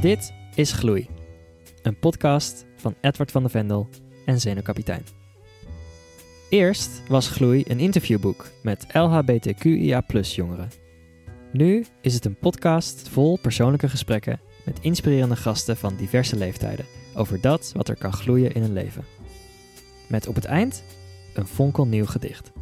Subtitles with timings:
[0.00, 1.08] Dit is Gloei,
[1.82, 3.88] een podcast van Edward van de Vendel
[4.24, 5.04] en Zenuwkapitein.
[6.48, 10.70] Eerst was Gloei een interviewboek met LHBTQIA jongeren.
[11.52, 17.40] Nu is het een podcast vol persoonlijke gesprekken met inspirerende gasten van diverse leeftijden over
[17.40, 19.04] dat wat er kan gloeien in een leven.
[20.08, 20.82] Met op het eind
[21.34, 22.52] een fonkelnieuw gedicht.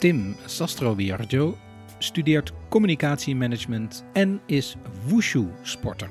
[0.00, 1.56] Tim Sastroviarjo
[1.98, 4.76] studeert communicatiemanagement en is
[5.06, 6.08] wushu-sporter.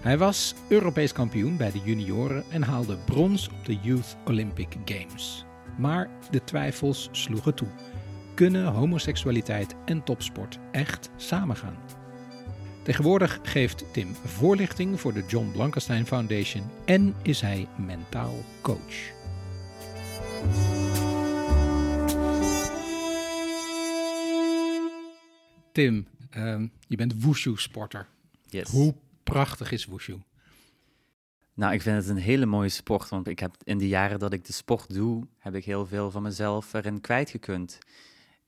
[0.00, 5.44] Hij was Europees kampioen bij de junioren en haalde brons op de Youth Olympic Games.
[5.78, 7.68] Maar de twijfels sloegen toe.
[8.34, 11.76] Kunnen homoseksualiteit en topsport echt samengaan?
[12.82, 19.10] Tegenwoordig geeft Tim voorlichting voor de John Blankenstein Foundation en is hij mentaal coach.
[25.72, 28.06] Tim, ehm, je bent wushu-sporter.
[28.48, 28.70] Yes.
[28.70, 30.16] Hoe prachtig is wushu?
[31.54, 34.32] Nou, ik vind het een hele mooie sport, want ik heb in de jaren dat
[34.32, 37.78] ik de sport doe, heb ik heel veel van mezelf erin kwijtgekund.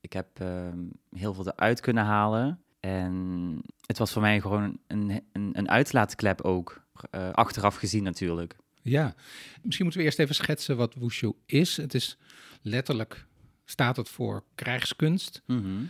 [0.01, 0.79] Ik heb ehm,
[1.15, 6.41] heel veel eruit kunnen halen en het was voor mij gewoon een, een, een uitlaatklep
[6.41, 8.55] ook, eh, achteraf gezien natuurlijk.
[8.81, 9.15] Ja,
[9.61, 11.77] misschien moeten we eerst even schetsen wat wushu is.
[11.77, 12.17] Het is
[12.61, 13.25] letterlijk,
[13.65, 15.41] staat het voor krijgskunst.
[15.45, 15.83] Mhm.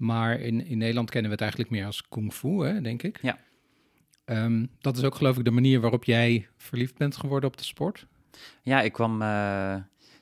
[0.00, 3.18] Maar in, in Nederland kennen we het eigenlijk meer als kung fu, hè, denk ik.
[3.22, 3.38] Ja.
[4.24, 7.64] Ehm, dat is ook geloof ik de manier waarop jij verliefd bent geworden op de
[7.64, 8.06] sport.
[8.62, 9.76] Ja, ik kwam eh,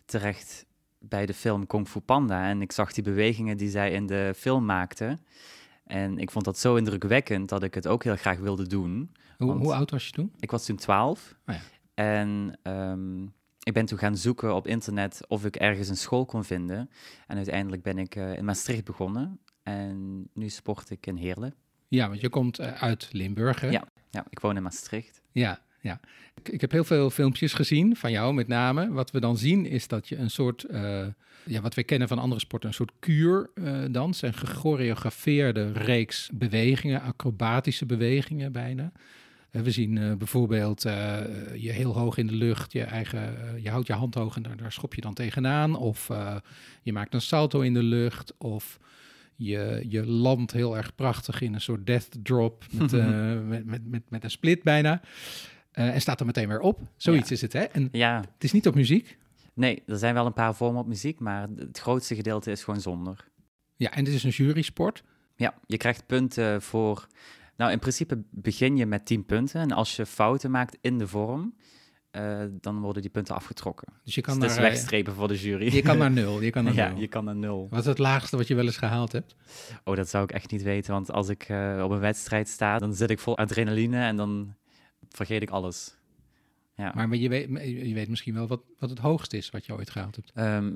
[0.05, 0.67] terecht
[0.99, 4.33] bij de film Kung Fu Panda en ik zag die bewegingen die zij in de
[4.37, 5.19] film maakte.
[5.85, 9.13] En ik vond dat zo indrukwekkend dat ik het ook heel graag wilde doen.
[9.37, 10.33] Hoe, hoe oud was je toen?
[10.39, 11.35] Ik was toen 12.
[11.47, 11.61] Oh ja.
[11.95, 13.23] En ehm,
[13.63, 16.91] ik ben toen gaan zoeken op internet of ik ergens een school kon vinden.
[17.27, 19.41] En uiteindelijk ben ik eh, in Maastricht begonnen.
[19.69, 21.55] En nu sport ik in Heerlen.
[21.89, 23.69] Ja, want je komt eh, uit Limburg, hè?
[23.71, 23.89] Ja.
[24.11, 25.23] Ja, ik woon in Maastricht.
[25.33, 26.01] Ja, ja.
[26.35, 28.93] Ik, ik heb heel veel filmpjes gezien, van jou met name.
[28.93, 31.07] Wat we dan zien is dat je een soort, eh,
[31.45, 34.23] ja, wat we kennen van andere sporten, een soort kuurdans.
[34.23, 38.93] een gechoreografeerde reeks bewegingen, acrobatische bewegingen bijna.
[39.51, 41.21] Eh, we zien eh, bijvoorbeeld eh,
[41.55, 44.43] je heel hoog in de lucht, je eigen, eh, je houdt je hand hoog en
[44.43, 45.77] daar, daar schop je dan tegenaan.
[45.77, 46.37] Of eh,
[46.83, 48.35] je maakt een salto in de lucht.
[48.39, 48.79] Of
[49.39, 53.87] je, je landt heel erg prachtig in een soort death drop met, eh, met, met,
[53.87, 55.01] met, met een split bijna.
[55.73, 56.81] Eh, en staat er meteen weer op.
[56.97, 57.35] Zoiets Ja.
[57.35, 57.63] is het, hè?
[57.63, 59.19] En Ja, het is niet op muziek.
[59.55, 62.81] nee, er zijn wel een paar vormen op muziek, maar het grootste gedeelte is gewoon
[62.81, 63.29] zonder.
[63.77, 65.03] Ja, en dit is een jurysport.
[65.37, 67.07] Ja, je krijgt punten voor.
[67.57, 69.61] Nou, in principe begin je met 10 punten.
[69.61, 71.55] En als je fouten maakt in de vorm,
[72.19, 73.89] eh, dan worden die punten afgetrokken.
[74.05, 75.75] Dus je Dus kan, is naar, eh, wegstrepen voor de jury.
[75.75, 76.41] je kan naar nul.
[76.41, 76.99] Je kan naar ja, nul.
[76.99, 77.67] je kan naar nul.
[77.71, 79.37] Wat is het laagste wat je wel eens gehaald hebt?
[79.85, 80.93] Oh, dat zou ik echt niet weten.
[80.93, 84.55] Want als ik eh, op een wedstrijd sta, dan zit ik vol adrenaline en dan
[85.09, 85.97] vergeet ik alles.
[86.77, 86.93] Ja.
[86.95, 87.49] Maar, maar je, weet,
[87.87, 90.31] je weet misschien wel wat, wat het hoogste is wat je ooit gehaald hebt.
[90.35, 90.75] Ehm,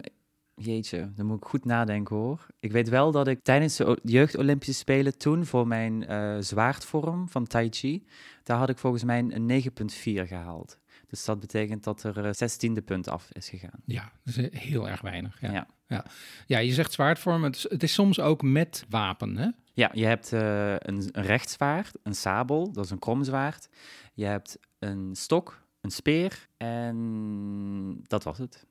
[0.55, 2.47] jeetje, dan moet ik goed nadenken hoor.
[2.61, 7.29] Ik weet wel dat ik tijdens de jeugd Olympische Spelen toen voor mijn eh, zwaardvorm
[7.29, 8.07] van Tai Chi,
[8.43, 10.79] daar had ik volgens mij een 9,4 gehaald.
[11.13, 13.81] Dus dat betekent dat er eh, 16e punt af is gegaan.
[13.85, 15.41] Ja, dat is heel erg weinig.
[15.41, 15.67] Ja, ja.
[15.89, 16.05] Ja.
[16.47, 16.59] ja.
[16.59, 17.45] je zegt zwaardvorm.
[17.45, 19.49] Het is, het is soms ook met wapen, hè?
[19.75, 23.69] Ja, je hebt eh, een, een rechtszwaard, een sabel, dat is een kromzwaard.
[24.15, 28.67] Je hebt een stok, een speer en dat was het.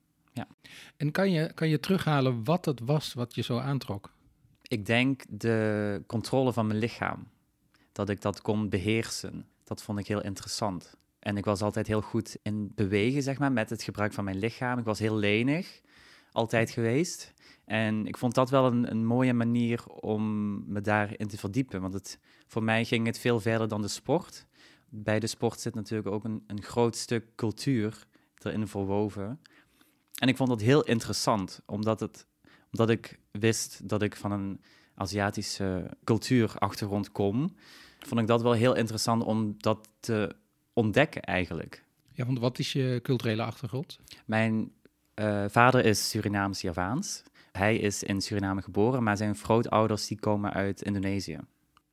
[0.98, 4.14] En kan je, kan je terughalen wat het was wat je zo aantrok?
[4.62, 7.28] Ik denk de controle van mijn lichaam.
[7.92, 9.46] Dat ik dat kon beheersen.
[9.64, 10.96] Dat vond ik heel interessant.
[11.22, 14.38] En ik was altijd heel goed in bewegen, zeg maar, met het gebruik van mijn
[14.38, 14.80] lichaam.
[14.80, 15.82] Ik was heel lenig,
[16.32, 17.34] altijd geweest.
[17.66, 21.82] En ik vond dat wel een, een mooie manier om me daarin te verdiepen.
[21.82, 24.46] Want het, voor mij ging het veel verder dan de sport.
[24.90, 28.08] Bij de sport zit natuurlijk ook een, een groot stuk cultuur
[28.38, 29.40] erin verwoven.
[30.20, 32.28] En ik vond dat heel interessant, omdat, het,
[32.72, 34.62] omdat ik wist dat ik van een
[34.96, 37.56] Aziatische cultuurachtergrond kom.
[38.00, 40.36] Vond ik dat wel heel interessant om dat te
[40.82, 41.84] ontdekken eigenlijk.
[42.14, 44.00] Ja, want wat is je culturele achtergrond?
[44.26, 44.72] Mijn
[45.14, 47.24] eh, vader is Surinaams-Javaans.
[47.52, 51.40] Hij is in Suriname geboren, maar zijn grootouders die komen uit Indonesië.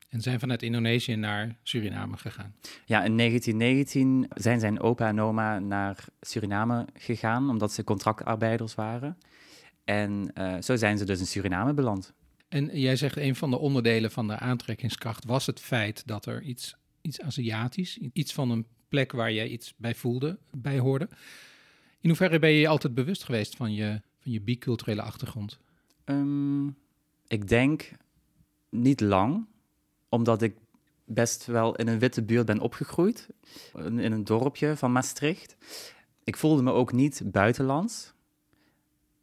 [0.08, 2.54] En zijn vanuit Indonesië naar Suriname gegaan.
[2.84, 9.18] Ja, in 1919 zijn zijn opa en oma naar Suriname gegaan, omdat ze contractarbeiders waren.
[9.84, 12.12] En eh, zo zijn ze dus in Suriname beland.
[12.48, 16.42] En jij zegt een van de onderdelen van de aantrekkingskracht was het feit dat er
[16.42, 21.08] iets, iets Aziatisch, iets van een plek waar jij iets bij voelde, bij hoorde.
[22.00, 25.58] In hoeverre ben je je altijd bewust geweest van je, van je biculturele achtergrond?
[26.04, 26.66] Ehm,
[27.26, 27.90] ik denk
[28.70, 29.46] niet lang,
[30.08, 30.56] omdat ik
[31.04, 33.28] best wel in een witte buurt ben opgegroeid,
[33.74, 35.56] in een dorpje van Maastricht.
[36.24, 38.12] Ik voelde me ook niet buitenlands,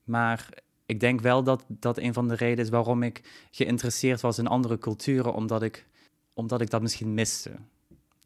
[0.03, 0.49] maar
[0.85, 4.47] ik denk wel dat dat een van de redenen is waarom ik geïnteresseerd was in
[4.47, 5.87] andere culturen, omdat ik,
[6.33, 7.51] omdat ik dat misschien miste.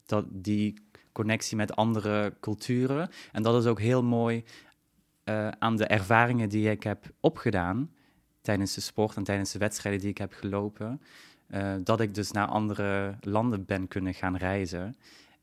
[0.06, 0.74] Dat, die
[1.12, 3.10] connectie met andere culturen.
[3.32, 4.44] En dat is ook heel mooi
[5.24, 7.90] eh, aan de ervaringen die ik heb opgedaan
[8.40, 11.00] tijdens de sport en tijdens de wedstrijden die ik heb gelopen.
[11.46, 14.96] eh, dat ik dus naar andere landen ben kunnen gaan reizen.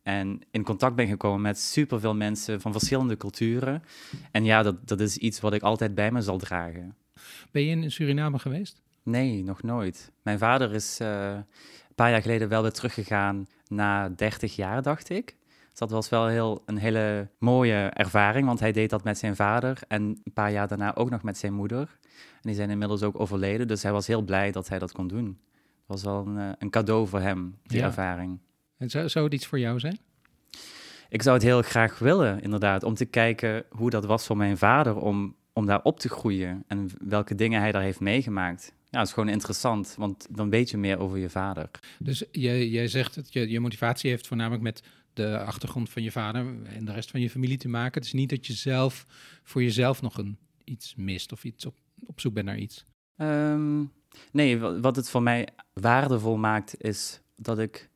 [0.03, 3.83] En in contact ben gekomen met superveel mensen van verschillende culturen.
[4.31, 6.95] En ja, dat, dat is iets wat ik altijd bij me zal dragen.
[7.51, 8.81] Ben je in Suriname geweest?
[9.03, 10.11] Nee, nog nooit.
[10.21, 15.09] Mijn vader is eh, een paar jaar geleden wel weer teruggegaan na 30 jaar, dacht
[15.09, 15.35] ik.
[15.77, 19.35] Dus dat was wel heel, een hele mooie ervaring, want hij deed dat met zijn
[19.35, 21.79] vader en een paar jaar daarna ook nog met zijn moeder.
[22.11, 25.07] En die zijn inmiddels ook overleden, dus hij was heel blij dat hij dat kon
[25.07, 25.25] doen.
[25.55, 27.85] Het was wel een, eh, een cadeau voor hem, die Ja.
[27.85, 28.39] ervaring.
[28.77, 29.97] En zou, zou het iets voor jou zijn?
[31.09, 34.57] Ik zou het heel graag willen, inderdaad, om te kijken hoe dat was voor mijn
[34.57, 38.73] vader, om, om daar op te groeien en welke dingen hij daar heeft meegemaakt.
[38.89, 41.69] Ja, het is gewoon interessant, want dan weet je meer over je vader.
[41.99, 44.83] Dus jij, jij zegt dat je, je motivatie heeft voornamelijk met
[45.17, 47.93] de achtergrond van je vader en de rest van je familie te maken.
[47.93, 49.05] Het is niet dat je zelf
[49.43, 51.75] voor jezelf nog een, iets mist of iets op,
[52.05, 52.85] op zoek bent naar iets.
[53.17, 53.83] Ehm,
[54.31, 57.89] nee, wa- wat het voor mij waardevol maakt, is dat ik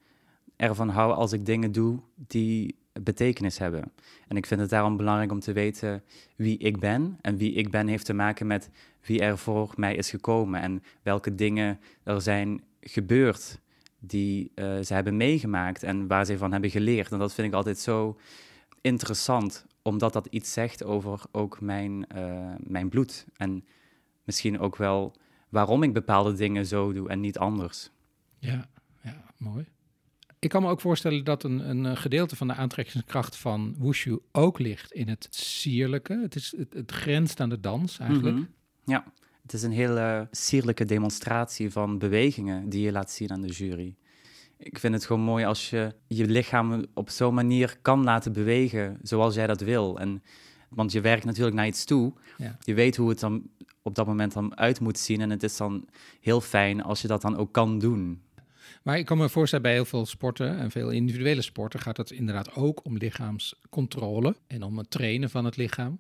[0.56, 3.92] ervan hou als ik dingen doe die betekenis hebben.
[4.28, 6.04] En ik vind het daarom belangrijk om te weten
[6.36, 7.18] wie ik ben.
[7.22, 8.70] En wie ik ben heeft te maken met
[9.02, 10.62] wie er voor mij is gekomen.
[10.62, 13.60] En welke dingen er zijn gebeurd
[14.04, 17.12] die eh, ze hebben meegemaakt en waar ze van hebben geleerd.
[17.12, 18.18] En dat vind ik altijd zo
[18.82, 23.26] interessant, omdat dat iets zegt over ook mijn, eh, mijn bloed.
[23.36, 23.66] En
[24.24, 25.16] misschien ook wel
[25.50, 27.90] waarom ik bepaalde dingen zo doe en niet anders.
[28.40, 28.70] Ja,
[29.04, 29.66] ja, mooi.
[30.40, 34.20] Ik kan me ook voorstellen dat een, een eh, gedeelte van de aantrekkingskracht van Wushu
[34.32, 36.20] ook ligt in het sierlijke.
[36.22, 38.36] Het, is, het, het grenst aan de dans eigenlijk.
[38.36, 38.46] Mhm.
[38.86, 39.04] Ja,
[39.42, 43.96] het is een hele sierlijke demonstratie van bewegingen die je laat zien aan de jury.
[44.58, 48.98] Ik vind het gewoon mooi als je je lichaam op zo'n manier kan laten bewegen
[49.02, 50.00] zoals jij dat wil.
[50.00, 50.24] En,
[50.70, 52.14] want je werkt natuurlijk naar iets toe.
[52.38, 52.58] Ja.
[52.64, 53.50] Je weet hoe het dan
[53.82, 55.22] op dat moment dan uit moet zien.
[55.22, 55.88] En het is dan
[56.22, 58.22] heel fijn als je dat dan ook kan doen.
[58.84, 62.12] Maar ik kan me voorstellen bij heel veel sporten en veel individuele sporten gaat het
[62.12, 66.00] inderdaad ook om lichaamscontrole en om het trainen van het lichaam.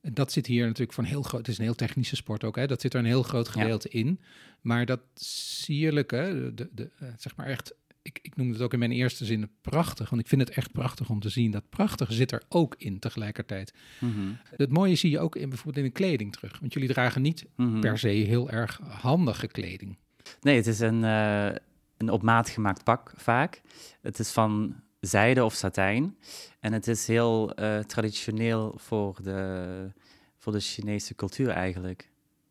[0.00, 1.40] Dat zit hier natuurlijk van heel groot.
[1.40, 2.66] Het is een heel technische sport ook, hè?
[2.66, 4.20] Dat zit er een heel groot gedeelte in.
[4.60, 7.74] Maar dat sierlijke, de, de, eh, zeg maar echt.
[8.02, 10.72] Ik, ik noemde het ook in mijn eerste zin prachtig, want ik vind het echt
[10.72, 11.50] prachtig om te zien.
[11.50, 13.74] Dat prachtig zit er ook in tegelijkertijd.
[14.00, 14.32] Mhm.
[14.56, 16.58] Het mooie zie je ook in bijvoorbeeld in de kleding terug.
[16.58, 17.80] Want jullie dragen niet Mhm.
[17.80, 19.96] per se heel erg handige kleding.
[20.40, 21.48] Nee, het is een, eh,
[21.96, 23.62] een op maat gemaakt pak vaak.
[24.00, 26.16] Het is van zijde of satijn.
[26.60, 29.92] En het is heel eh, traditioneel voor de,
[30.38, 32.10] voor de Chinese cultuur eigenlijk.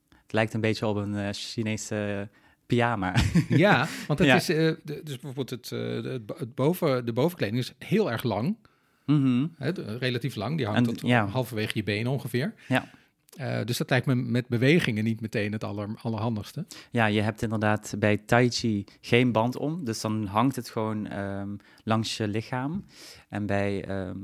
[0.10, 2.30] Het lijkt een beetje op een eh, Chinese
[2.66, 3.16] pyjama.
[3.50, 4.36] Ja, want het Ja.
[4.36, 8.12] is, eh, de- dus bijvoorbeeld het, de, het bo- het boven, de bovenkleding is heel
[8.12, 8.58] erg lang,
[9.06, 9.48] Mhm.
[9.58, 10.58] hè, relatief lang.
[10.58, 11.26] Die hangt En- tot ja.
[11.28, 12.54] halverwege je benen ongeveer.
[12.68, 12.90] Ja.
[13.38, 16.66] Eh, dus dat lijkt me met bewegingen niet meteen het aller, allerhandigste.
[16.92, 19.86] Ja, je hebt inderdaad bij Tai Chi geen band om.
[19.86, 22.86] Dus dan hangt het gewoon ehm, langs je lichaam.
[23.30, 24.18] En bij ehm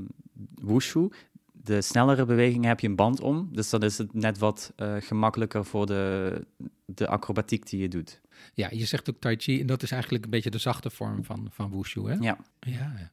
[0.54, 1.08] Wushu,
[1.52, 3.48] de snellere bewegingen, heb je een band om.
[3.52, 6.40] Dus dan is het net wat eh, gemakkelijker voor de,
[6.84, 8.20] de acrobatiek die je doet.
[8.54, 11.24] Ja, je zegt ook Tai Chi en dat is eigenlijk een beetje de zachte vorm
[11.24, 12.08] van, van Wushu.
[12.08, 12.14] Hè?
[12.14, 12.38] Ja.
[12.60, 13.12] Ja, ja.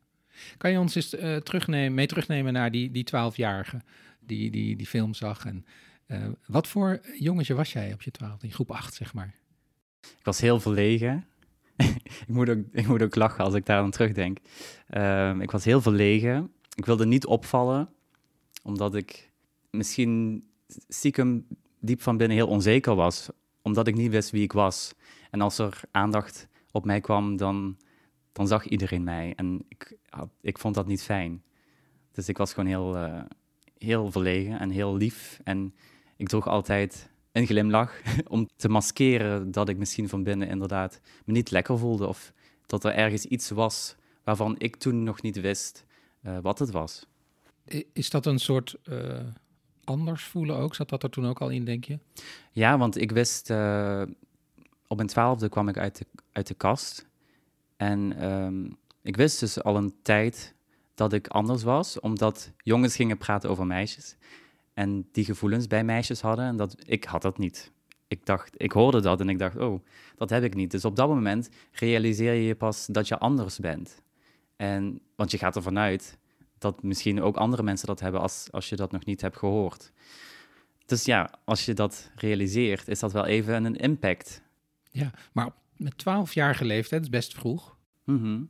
[0.57, 3.81] Kan je ons eens eh, terugnemen, mee terugnemen naar die, die 12-jarige
[4.19, 5.45] die, die die film zag?
[5.45, 5.65] En,
[6.11, 9.35] eh, wat voor jongetje was jij op je 12, in groep 8 zeg maar?
[10.01, 11.25] Ik was heel verlegen.
[12.21, 14.37] ik, moet ook, ik moet ook lachen als ik daar aan terugdenk.
[14.87, 16.51] Ehm, ik was heel verlegen.
[16.75, 17.89] Ik wilde niet opvallen,
[18.63, 19.31] omdat ik
[19.69, 20.43] misschien
[20.87, 21.47] stiekem
[21.79, 23.29] diep van binnen heel onzeker was,
[23.61, 24.93] omdat ik niet wist wie ik was.
[25.29, 27.77] En als er aandacht op mij kwam, dan,
[28.31, 29.33] dan zag iedereen mij.
[29.35, 29.97] En ik,
[30.41, 31.43] ik vond dat niet fijn.
[32.11, 33.21] Dus ik was gewoon heel, eh,
[33.77, 35.39] heel verlegen en heel lief.
[35.43, 35.73] En
[36.21, 41.33] ik droeg altijd een glimlach om te maskeren dat ik misschien van binnen inderdaad me
[41.33, 42.07] niet lekker voelde.
[42.07, 42.33] Of
[42.65, 45.85] dat er ergens iets was waarvan ik toen nog niet wist
[46.21, 47.05] eh, wat het was.
[47.93, 49.19] Is dat een soort eh,
[49.83, 50.75] anders voelen ook?
[50.75, 51.99] Zat dat er toen ook al in, denk je?
[52.51, 54.03] Ja, want ik wist, eh,
[54.87, 57.07] op mijn twaalfde kwam ik uit de, uit de kast.
[57.77, 58.69] En ehm,
[59.01, 60.55] ik wist dus al een tijd
[60.95, 64.17] dat ik anders was, omdat jongens gingen praten over meisjes.
[64.73, 66.45] En die gevoelens bij meisjes hadden.
[66.45, 67.71] En dat, ik had dat niet.
[68.07, 69.85] Ik dacht, ik hoorde dat en ik dacht, oh,
[70.15, 70.71] dat heb ik niet.
[70.71, 74.01] Dus op dat moment realiseer je je pas dat je anders bent.
[74.55, 76.17] En, want je gaat ervan uit
[76.57, 79.91] dat misschien ook andere mensen dat hebben als, als je dat nog niet hebt gehoord.
[80.85, 84.41] Dus ja, als je dat realiseert, is dat wel even een impact.
[84.91, 87.77] Ja, maar met 12-jarige leeftijd, dat is best vroeg.
[88.03, 88.43] Mhm.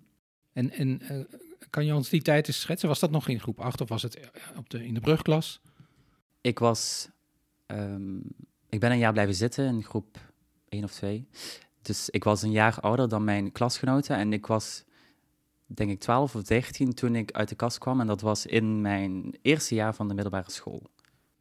[0.54, 1.24] En, en uh,
[1.70, 2.88] kan je ons die tijd eens schetsen?
[2.88, 5.62] Was dat nog in groep 8 of was het eh, op de, in de brugklas?
[6.42, 7.10] Ik was...
[7.68, 8.24] Um,
[8.70, 10.18] ik ben een jaar blijven zitten in groep
[10.70, 11.28] 1 of 2.
[11.82, 14.84] Dus ik was een jaar ouder dan mijn klasgenoten en ik was
[15.66, 18.00] denk ik 12 of 13 toen ik uit de kast kwam.
[18.00, 20.90] En dat was in mijn eerste jaar van de middelbare school.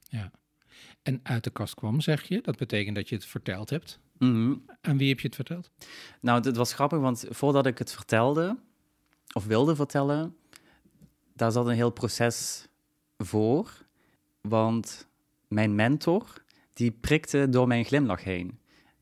[0.03, 0.31] Ja.
[1.03, 2.41] En uit de kast kwam, zeg je?
[2.41, 4.01] Dat betekent dat je het verteld hebt.
[4.19, 5.71] Mm Aan wie heb je het verteld?
[6.21, 8.59] Nou, het was grappig, want voordat ik het vertelde,
[9.33, 10.37] of wilde vertellen,
[11.35, 12.69] daar zat een heel proces
[13.19, 13.89] voor.
[14.41, 15.09] Want
[15.49, 16.43] mijn mentor,
[16.73, 18.59] die prikte door mijn glimlach heen.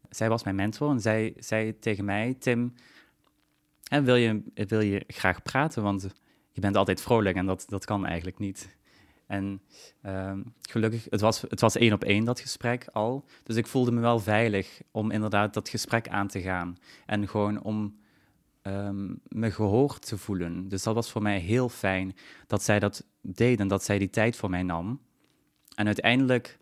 [0.09, 2.75] Zij was mijn mentor en zij zei tegen mij, Tim,
[3.88, 6.09] en wil je, wil je graag praten, want
[6.52, 8.76] je bent altijd vrolijk en dat, dat kan eigenlijk niet.
[9.26, 9.62] En
[10.02, 13.25] ehm, gelukkig, het was, het was één op één dat gesprek al.
[13.42, 16.76] Dus ik voelde me wel veilig om inderdaad dat gesprek aan te gaan.
[17.07, 17.99] En gewoon om
[18.62, 20.68] um, me gehoord te voelen.
[20.68, 22.16] Dus dat was voor mij heel fijn
[22.47, 25.00] dat zij dat deed en dat zij die tijd voor mij nam.
[25.79, 26.59] En uiteindelijk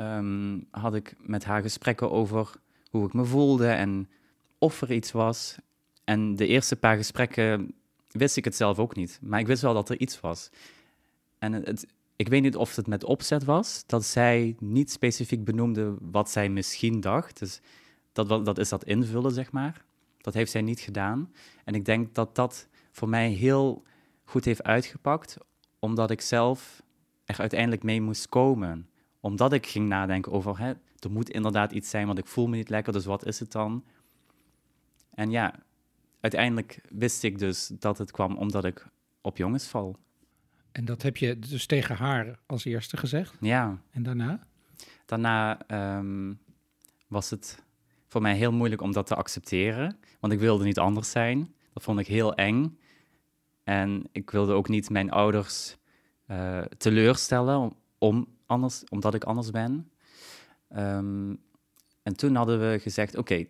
[0.00, 2.52] um, had ik met haar gesprekken over
[2.90, 4.08] hoe ik me voelde en
[4.58, 5.56] of er iets was.
[6.04, 7.74] En de eerste paar gesprekken
[8.08, 9.18] wist ik het zelf ook niet.
[9.22, 10.50] Maar ik wist wel dat er iets was.
[11.38, 15.96] En het, ik weet niet of het met opzet was, dat zij niet specifiek benoemde
[16.00, 17.38] wat zij misschien dacht.
[17.38, 17.60] Dus
[18.12, 19.84] dat, dat is dat invullen, zeg maar.
[20.18, 21.32] Dat heeft zij niet gedaan.
[21.64, 23.82] En ik denk dat dat voor mij heel
[24.24, 25.36] goed heeft uitgepakt,
[25.78, 26.82] omdat ik zelf
[27.34, 28.88] er uiteindelijk mee moest komen.
[29.20, 32.56] Omdat ik ging nadenken over, hè, er moet inderdaad iets zijn, want ik voel me
[32.56, 33.84] niet lekker, dus wat is het dan?
[35.14, 35.54] En ja,
[36.20, 38.86] uiteindelijk wist ik dus dat het kwam omdat ik
[39.20, 39.96] op jongens val.
[40.72, 43.36] En dat heb je dus tegen haar als eerste gezegd?
[43.40, 43.82] Ja.
[43.90, 44.46] En daarna?
[45.06, 45.58] Daarna
[45.98, 46.38] um,
[47.06, 47.62] was het
[48.06, 51.54] voor mij heel moeilijk om dat te accepteren, want ik wilde niet anders zijn.
[51.72, 52.78] Dat vond ik heel eng.
[53.64, 55.76] En ik wilde ook niet mijn ouders
[56.30, 59.90] uh, teleurstellen om anders, omdat ik anders ben.
[60.76, 61.38] Um,
[62.02, 63.46] en toen hadden we gezegd: Oké,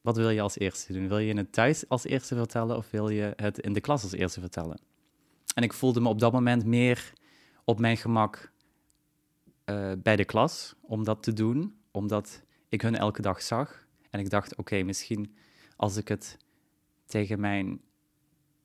[0.00, 1.08] wat wil je als eerste doen?
[1.08, 4.12] Wil je het thuis als eerste vertellen of wil je het in de klas als
[4.12, 4.80] eerste vertellen?
[5.54, 7.12] En ik voelde me op dat moment meer
[7.64, 8.52] op mijn gemak
[9.64, 13.86] uh, bij de klas om dat te doen, omdat ik hun elke dag zag.
[14.10, 15.36] En ik dacht, oké, misschien
[15.76, 16.36] als ik het
[17.06, 17.80] tegen mijn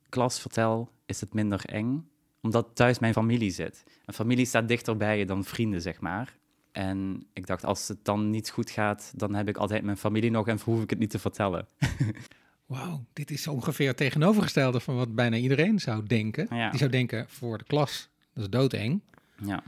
[0.08, 2.09] klas vertel, is het minder eng,
[2.40, 3.84] omdat thuis mijn familie zit.
[4.04, 6.38] En familie staat dichter bij je dan vrienden, zeg maar.
[6.72, 10.30] En ik dacht, als het dan niet goed gaat, dan heb ik altijd mijn familie
[10.30, 11.66] nog en hoef ik het niet te vertellen.
[12.66, 16.46] Wauw, dit is ongeveer het tegenovergestelde van wat bijna iedereen zou denken.
[16.56, 16.70] Ja.
[16.70, 19.02] Die zou denken, voor de klas, dat is doodeng.
[19.44, 19.62] Ja.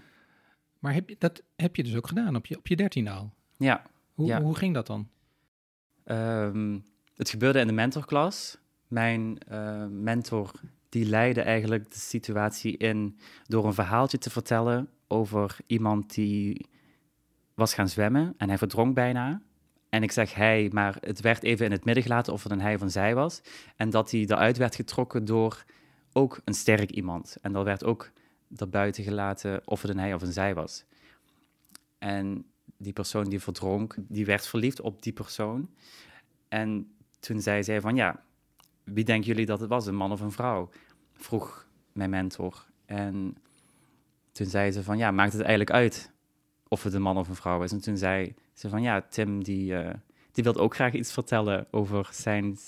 [0.79, 3.35] Maar heb je, dat heb je dus ook gedaan op je, op je dertien al?
[3.57, 3.83] Ja.
[4.15, 4.43] Hoe, ja.
[4.43, 5.09] hoe ging dat dan?
[6.05, 6.85] Um,
[7.17, 8.59] het gebeurde in de mentorklas.
[8.89, 10.51] Mijn uh, mentor
[10.93, 16.67] die leidde eigenlijk de situatie in door een verhaaltje te vertellen over iemand die
[17.55, 19.43] was gaan zwemmen en hij verdronk bijna.
[19.89, 22.61] En ik zeg hij, maar het werd even in het midden gelaten of het een
[22.61, 23.43] hij of een zij was.
[23.77, 25.65] En dat hij eruit werd getrokken door
[26.13, 27.37] ook een sterk iemand.
[27.43, 28.11] En dat werd ook
[28.49, 30.85] daarbuiten gelaten of het een hij of een zij was.
[31.99, 32.45] En
[32.77, 35.71] die persoon die verdronk, die werd verliefd op die persoon.
[36.49, 38.23] En toen zei zij van ja,
[38.85, 40.69] wie denken jullie dat het was, een man of een vrouw?
[41.13, 42.67] Vroeg mijn mentor.
[42.85, 43.37] En
[44.33, 46.13] toen zei ze van ja, maakt het eigenlijk uit
[46.69, 47.73] of het een man of een vrouw is.
[47.73, 49.91] En toen zei ze van ja, Tim die, uh,
[50.33, 52.59] die wil ook graag iets vertellen over zijn,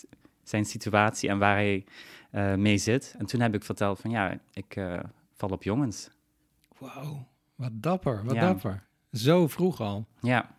[0.42, 1.84] zijn situatie en waar hij
[2.32, 3.14] uh, mee zit.
[3.18, 5.00] En toen heb ik verteld van ja, ik uh,
[5.32, 6.10] val op jongens.
[6.78, 8.40] Wauw, wat dapper, wat ja.
[8.40, 8.86] dapper.
[9.12, 10.06] Zo vroeg al.
[10.20, 10.56] Ja.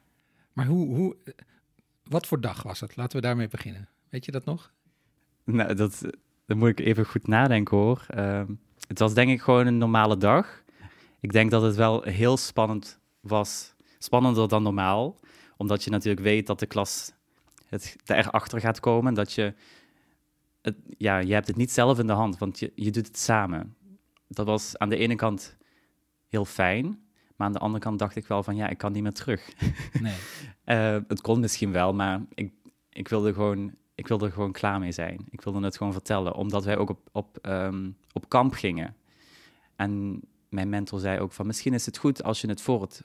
[0.53, 1.17] Maar hoe, hoe,
[2.03, 2.95] wat voor dag was het?
[2.95, 3.89] Laten we daarmee beginnen.
[4.09, 4.73] Weet je dat nog?
[5.45, 6.01] Nou, dat,
[6.45, 8.05] dat moet ik even goed nadenken hoor.
[8.15, 8.41] Uh,
[8.87, 10.63] het was denk ik gewoon een normale dag.
[11.19, 13.73] Ik denk dat het wel heel spannend was.
[13.99, 15.19] Spannender dan normaal.
[15.57, 17.11] Omdat je natuurlijk weet dat de klas
[17.67, 19.13] het erachter gaat komen.
[19.13, 19.53] Dat je,
[20.61, 23.17] het, ja, je hebt het niet zelf in de hand, want je, je doet het
[23.17, 23.75] samen.
[24.27, 25.57] Dat was aan de ene kant
[26.27, 27.03] heel fijn.
[27.35, 29.53] Maar aan de andere kant dacht ik wel van ja, ik kan niet meer terug.
[30.01, 30.15] Nee.
[30.65, 32.53] uh, het kon misschien wel, maar ik,
[32.89, 35.25] ik, wilde gewoon, ik wilde er gewoon klaar mee zijn.
[35.29, 38.95] Ik wilde het gewoon vertellen, omdat wij ook op, op, um, op kamp gingen.
[39.75, 43.03] En mijn mentor zei ook van misschien is het goed als je het voor het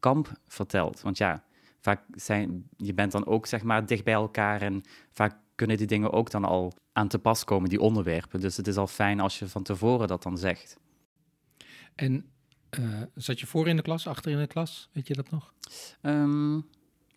[0.00, 1.00] kamp vertelt.
[1.00, 1.44] Want ja,
[1.80, 5.86] vaak zijn, je bent dan ook zeg maar dicht bij elkaar en vaak kunnen die
[5.86, 8.40] dingen ook dan al aan te pas komen, die onderwerpen.
[8.40, 10.78] Dus het is al fijn als je van tevoren dat dan zegt.
[11.94, 12.30] En
[12.78, 14.88] uh, zat je voor in de klas, achter in de klas?
[14.92, 15.54] Weet je dat nog?
[16.02, 16.66] Um,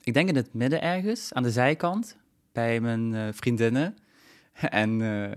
[0.02, 2.18] ik denk in het midden ergens, aan de zijkant,
[2.56, 3.98] bij mijn uh, vriendinnen.
[4.82, 5.32] en, uh,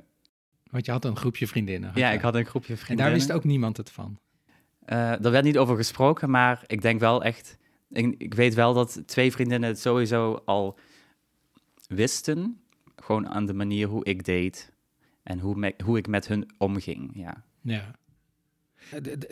[0.70, 1.92] Want je had een groepje vriendinnen.
[1.94, 3.04] Ja, ik had een groepje vriendinnen.
[3.06, 4.18] En daar wist ook niemand het van?
[4.86, 7.56] Uh, er werd niet over gesproken, maar ik denk wel echt...
[7.90, 10.78] Ik, ik weet wel dat twee vriendinnen het sowieso al
[11.86, 12.60] wisten.
[12.96, 14.72] Gewoon aan de manier hoe ik deed.
[15.22, 17.44] En hoe, me, hoe ik met hun omging, ja.
[17.60, 17.90] Ja.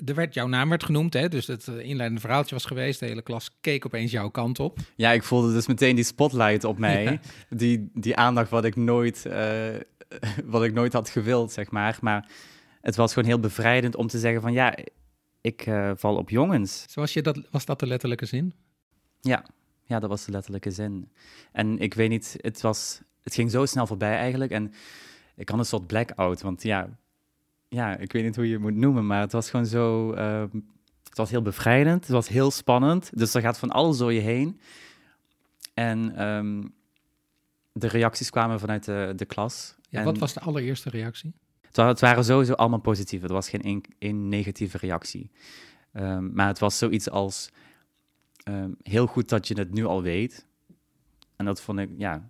[0.04, 1.28] Er werd, jouw naam werd genoemd, hè?
[1.28, 3.00] dus het inleidende verhaaltje was geweest.
[3.00, 4.78] De hele klas keek opeens jouw kant op.
[4.96, 7.20] Ja, ik voelde dus meteen die spotlight op mij.
[7.48, 9.68] Die, die aandacht wat ik, nooit, uh,
[10.44, 11.98] wat ik nooit had gewild, zeg maar.
[12.00, 12.30] Maar
[12.80, 14.76] het was gewoon heel bevrijdend om te zeggen van ja,
[15.40, 16.84] ik uh, val op jongens.
[16.88, 18.54] Zoals je dat, was dat de letterlijke zin?
[19.20, 19.44] Ja,
[19.84, 21.10] ja, dat was de letterlijke zin.
[21.52, 24.50] En ik weet niet, het, was, het ging zo snel voorbij eigenlijk.
[24.50, 24.72] En
[25.36, 26.98] ik had een soort blackout, want ja,
[27.76, 30.14] ja, ik weet niet hoe je het moet noemen, maar het was gewoon zo.
[30.14, 30.44] Uh,
[31.04, 33.10] het was heel bevrijdend, het was heel spannend.
[33.14, 34.60] Dus er gaat van alles door je heen.
[35.74, 36.74] En um,
[37.72, 39.74] de reacties kwamen vanuit de, de klas.
[39.88, 41.34] Ja, en wat was de allereerste reactie?
[41.60, 43.26] Het, het waren sowieso allemaal positieve.
[43.26, 45.30] Er was geen één, negatieve reactie.
[45.92, 47.50] Um, maar het was zoiets als
[48.48, 50.46] um, heel goed dat je het nu al weet.
[51.36, 52.28] En dat vond ik, ja.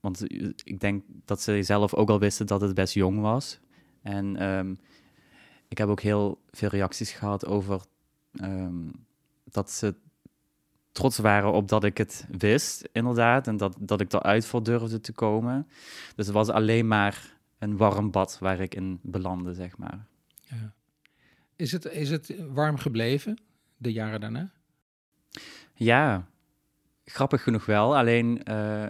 [0.00, 0.24] Want
[0.64, 3.62] ik denk dat ze zelf ook al wisten dat het best jong was.
[4.04, 4.78] En um,
[5.68, 7.82] ik heb ook heel veel reacties gehad over
[8.42, 8.92] um,
[9.44, 9.94] dat ze
[10.92, 13.46] trots waren op dat ik het wist, inderdaad.
[13.46, 15.66] En dat, dat ik eruit voor durfde te komen.
[16.16, 20.06] Dus het was alleen maar een warm bad waar ik in belandde, zeg maar.
[20.40, 20.72] Ja.
[21.56, 23.38] Is, het, is het warm gebleven
[23.76, 24.50] de jaren daarna?
[25.74, 26.28] Ja,
[27.04, 27.96] grappig genoeg wel.
[27.96, 28.86] Alleen uh,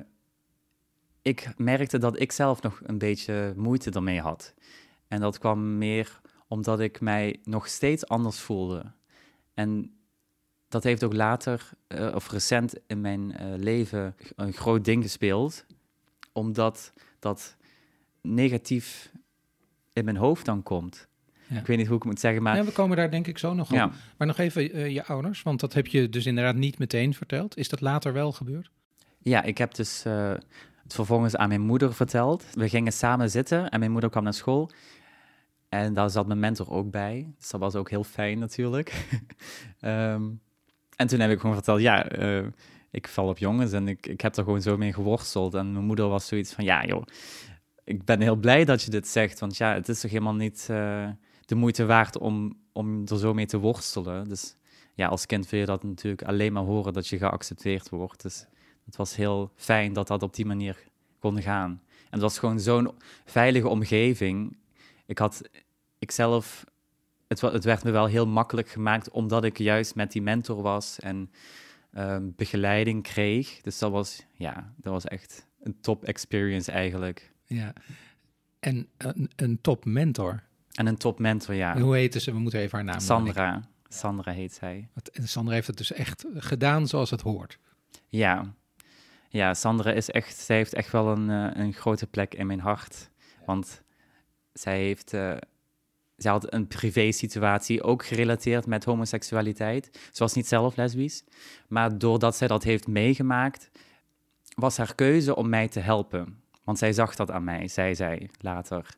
[1.23, 4.55] ik merkte dat ik zelf nog een beetje moeite ermee had.
[5.15, 8.93] En dat kwam meer omdat ik mij nog steeds anders voelde.
[9.55, 9.95] En
[10.69, 15.67] dat heeft ook later, uh, of recent in mijn uh, leven, een groot ding gespeeld.
[16.33, 17.57] Omdat dat
[18.21, 19.13] negatief
[19.93, 21.09] in mijn hoofd dan komt.
[21.47, 21.59] Ja.
[21.59, 22.57] Ik weet niet hoe ik moet zeggen, maar...
[22.57, 23.77] Ja, we komen daar denk ik zo nog op.
[23.77, 23.91] Ja.
[24.17, 27.57] Maar nog even uh, je ouders, want dat heb je dus inderdaad niet meteen verteld.
[27.57, 28.71] Is dat later wel gebeurd?
[29.19, 30.03] Ja, ik heb dus
[30.83, 32.45] het vervolgens aan mijn moeder verteld.
[32.55, 34.71] We gingen samen zitten en mijn moeder kwam naar school.
[35.75, 37.33] En daar zat mijn mentor ook bij.
[37.39, 39.07] Dus dat was ook heel fijn natuurlijk.
[39.81, 40.41] um,
[40.97, 42.47] en toen heb ik gewoon verteld, ja, uh,
[42.91, 45.55] ik val op jongens en ik, ik heb er gewoon zo mee geworsteld.
[45.55, 47.03] En mijn moeder was zoiets van, ja joh,
[47.85, 49.41] ik ben heel blij dat je dit zegt.
[49.41, 51.09] Want ja, het is toch helemaal niet uh,
[51.45, 54.29] de moeite waard om, om er zo mee te worstelen.
[54.29, 54.57] Dus
[54.95, 58.23] ja, als kind wil je dat natuurlijk alleen maar horen dat je geaccepteerd wordt.
[58.23, 58.47] Dus
[58.85, 60.85] het was heel fijn dat dat op die manier
[61.19, 61.83] kon gaan.
[61.91, 62.91] En het was gewoon zo'n
[63.25, 64.57] veilige omgeving.
[65.07, 65.43] Ik had
[65.99, 66.65] ik zelf,
[67.29, 71.01] het, het, werd me wel heel makkelijk gemaakt omdat ik juist met die mentor was
[71.01, 71.31] en
[71.99, 73.61] um, begeleiding kreeg.
[73.61, 77.33] Dus dat was, ja, dat was echt een top experience eigenlijk.
[77.45, 77.73] Ja,
[78.61, 80.43] en een, een top mentor.
[80.73, 81.75] En een top mentor, ja.
[81.75, 82.33] En hoe heette ze?
[82.33, 83.63] We moeten even haar naam Sandra.
[83.89, 84.89] Sandra heet zij.
[85.13, 87.59] En Sandra heeft het dus echt gedaan zoals het hoort.
[88.09, 88.55] Ja.
[89.29, 92.61] Ja, Sandra is echt, zij heeft echt wel een, uh, een grote plek in mijn
[92.61, 93.11] hart.
[93.47, 93.83] Want
[94.55, 95.37] zij heeft uh,
[96.17, 99.91] zij had een privé situatie ook gerelateerd met homoseksualiteit.
[100.13, 101.25] Ze was niet zelf lesbisch,
[101.69, 103.71] maar doordat zij dat heeft meegemaakt,
[104.55, 106.43] was haar keuze om mij te helpen.
[106.65, 108.97] Want zij zag dat aan mij, zei zij later.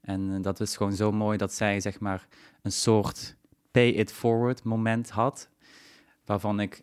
[0.00, 2.26] En dat is gewoon zo mooi dat zij zeg maar
[2.62, 3.36] een soort
[3.70, 5.48] pay it forward moment had,
[6.24, 6.82] waarvan ik,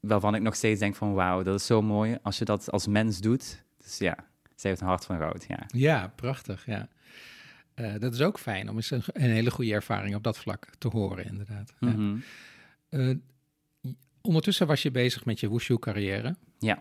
[0.00, 2.86] waarvan ik nog steeds denk van wauw, dat is zo mooi als je dat als
[2.86, 3.64] mens doet.
[3.76, 4.16] Dus ja,
[4.54, 5.62] zij heeft een hart van goud, ja.
[5.66, 6.88] Ja, prachtig, ja.
[7.74, 10.68] Uh, dat is ook fijn om eens een, een, hele goede ervaring op dat vlak
[10.78, 11.74] te horen, inderdaad.
[11.80, 12.22] Mm -hmm.
[12.88, 12.98] ja.
[12.98, 13.16] uh,
[14.20, 16.36] ondertussen was je bezig met je wushu-carrière.
[16.58, 16.78] Ja.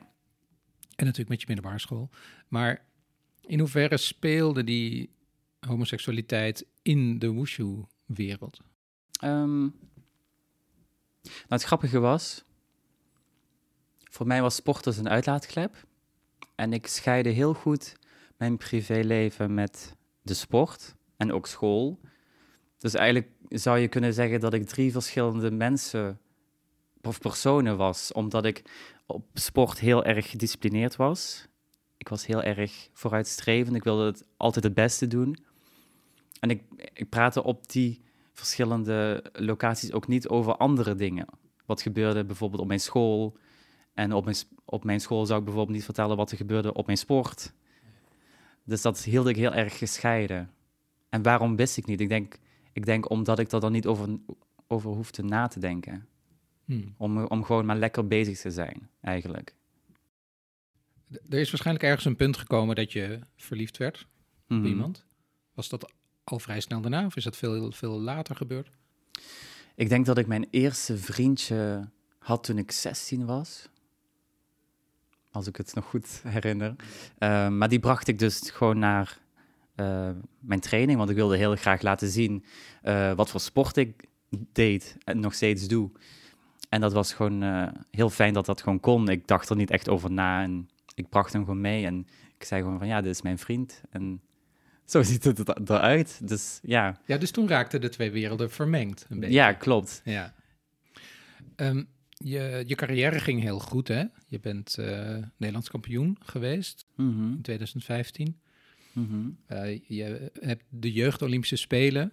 [0.95, 2.10] En natuurlijk met je middelbare school.
[2.47, 2.86] Maar
[3.41, 5.10] in hoeverre speelde die
[5.60, 8.62] homoseksualiteit in de wushu-wereld?
[9.23, 9.60] Um,
[11.23, 12.43] nou, het grappige was,
[14.10, 15.86] voor mij was sport dus een uitlaatklep.
[16.56, 17.95] En ik scheide heel goed
[18.38, 21.99] mijn privéleven met de sport en ook school.
[22.77, 26.19] Dus eigenlijk zou je kunnen zeggen dat ik drie verschillende mensen
[27.01, 28.63] of personen was, omdat ik
[29.05, 31.47] op sport heel erg gedisciplineerd was.
[31.97, 35.38] Ik was heel erg vooruitstrevend, ik wilde het altijd het beste doen.
[36.39, 38.01] En ik, ik praatte op die
[38.34, 41.25] verschillende locaties ook niet over andere dingen.
[41.65, 43.38] Wat gebeurde bijvoorbeeld op mijn school.
[43.93, 46.86] En op mijn, op mijn school zou ik bijvoorbeeld niet vertellen wat er gebeurde op
[46.86, 47.53] mijn sport.
[48.63, 50.52] Dus dat hield ik heel erg gescheiden.
[51.10, 52.02] En waarom wist ik niet?
[52.02, 52.38] Ik denk,
[52.74, 54.19] ik denk omdat ik er dan niet over,
[54.67, 56.08] over hoefde na te denken.
[56.65, 56.93] Hmm.
[56.97, 59.56] Om, om gewoon maar lekker bezig te zijn, eigenlijk.
[61.30, 64.02] Er is waarschijnlijk ergens een punt gekomen dat je verliefd werd
[64.43, 64.65] op Mhm.
[64.65, 65.06] iemand.
[65.54, 65.93] Was dat
[66.24, 68.69] al vrij snel daarna of is dat veel, veel later gebeurd?
[69.76, 73.69] Ik denk dat ik mijn eerste vriendje had toen ik 16 was.
[75.31, 76.75] Als ik het nog goed herinner.
[77.17, 79.19] Eh, maar die bracht ik dus gewoon naar
[79.75, 80.97] eh, mijn training.
[80.97, 82.45] Want ik wilde heel graag laten zien
[82.81, 84.05] eh, wat voor sport ik
[84.51, 85.91] deed en nog steeds doe.
[86.69, 87.41] En dat was gewoon
[87.91, 89.09] heel fijn dat dat gewoon kon.
[89.09, 91.85] Ik dacht er niet echt over na en ik bracht hem gewoon mee.
[91.85, 93.81] En ik zei gewoon van ja, dit is mijn vriend.
[93.89, 94.21] En
[94.85, 96.27] zo ziet het er- eruit.
[96.27, 99.05] Dus ja, Ja, dus toen raakten de twee werelden vermengd.
[99.09, 99.35] Een beetje.
[99.35, 100.01] ja klopt.
[100.03, 100.33] Ja.
[101.55, 101.83] Ehm,
[102.23, 104.03] je, je carrière ging heel goed, hè?
[104.27, 108.39] Je bent eh, Nederlands kampioen geweest Mhm, in 2015.
[108.93, 109.29] mhm.
[109.45, 112.12] Eh, je hebt de Jeugd Olympische Spelen.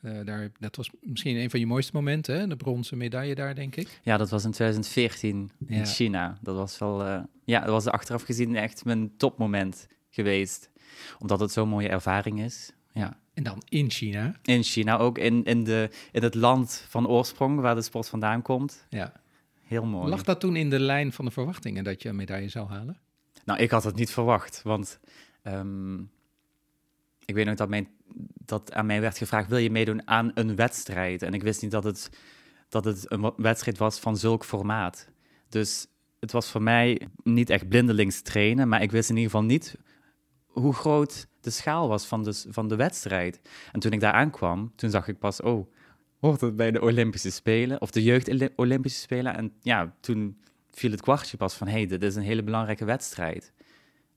[0.00, 2.46] eh, daar, dat was misschien een van je mooiste momenten, hè?
[2.46, 4.00] De bronzen medaille daar, denk ik.
[4.02, 5.84] Ja, dat was in 2014 in Ja.
[5.84, 6.38] China.
[6.40, 7.06] Dat was wel,
[7.44, 10.70] ja, dat was achteraf gezien echt mijn topmoment geweest.
[11.18, 12.72] Omdat het zo'n mooie ervaring is.
[12.92, 13.20] Ja.
[13.34, 14.36] En dan in China.
[14.42, 18.42] In China ook, in, in, de, in het land van oorsprong waar de sport vandaan
[18.42, 18.86] komt.
[18.88, 19.12] Ja.
[19.72, 20.08] Heel mooi.
[20.08, 22.98] Lag dat toen in de lijn van de verwachtingen dat je een medaille zou halen?
[23.44, 25.00] Nou, ik had het niet verwacht, want
[25.42, 25.98] ehm,
[27.24, 27.88] ik weet nog dat, mijn,
[28.44, 31.22] dat aan mij werd gevraagd, wil je meedoen aan een wedstrijd?
[31.22, 32.10] En ik wist niet dat het,
[32.68, 35.08] dat het een wedstrijd was van zulk formaat.
[35.48, 35.86] Dus
[36.20, 39.76] het was voor mij niet echt blindelings trainen, maar ik wist in ieder geval niet
[40.46, 43.40] hoe groot de schaal was van de, van de wedstrijd.
[43.72, 45.72] En toen ik daar aankwam, toen zag ik pas, oh,
[46.22, 49.34] hoort het bij de Olympische Spelen, of de Jeugd-Olympische Spelen?
[49.34, 52.84] En ja, toen viel het kwartje pas van, hé, hey, dit is een hele belangrijke
[52.84, 53.52] wedstrijd.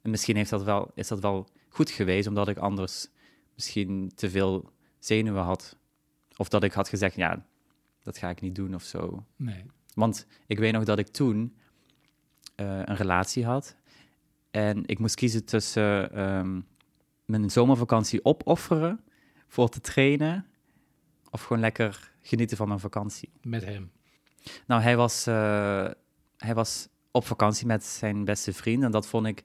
[0.01, 3.07] En misschien heeft dat wel, is dat wel goed geweest, omdat ik anders
[3.55, 5.77] misschien te veel zenuwen had.
[6.35, 7.45] Of dat ik had gezegd, ja,
[8.03, 9.25] dat ga ik niet doen of zo.
[9.35, 9.63] Nee.
[9.93, 11.55] Want ik weet nog dat ik toen
[12.55, 13.75] eh, een relatie had.
[14.51, 16.61] En ik moest kiezen tussen ehm,
[17.25, 19.03] mijn zomervakantie opofferen
[19.47, 20.45] voor te trainen.
[21.35, 23.29] Of gewoon lekker genieten van mijn vakantie.
[23.41, 23.91] Met hem.
[24.67, 25.87] Nou, hij was, eh,
[26.37, 28.83] hij was op vakantie met zijn beste vriend.
[28.83, 29.43] En dat vond, ik,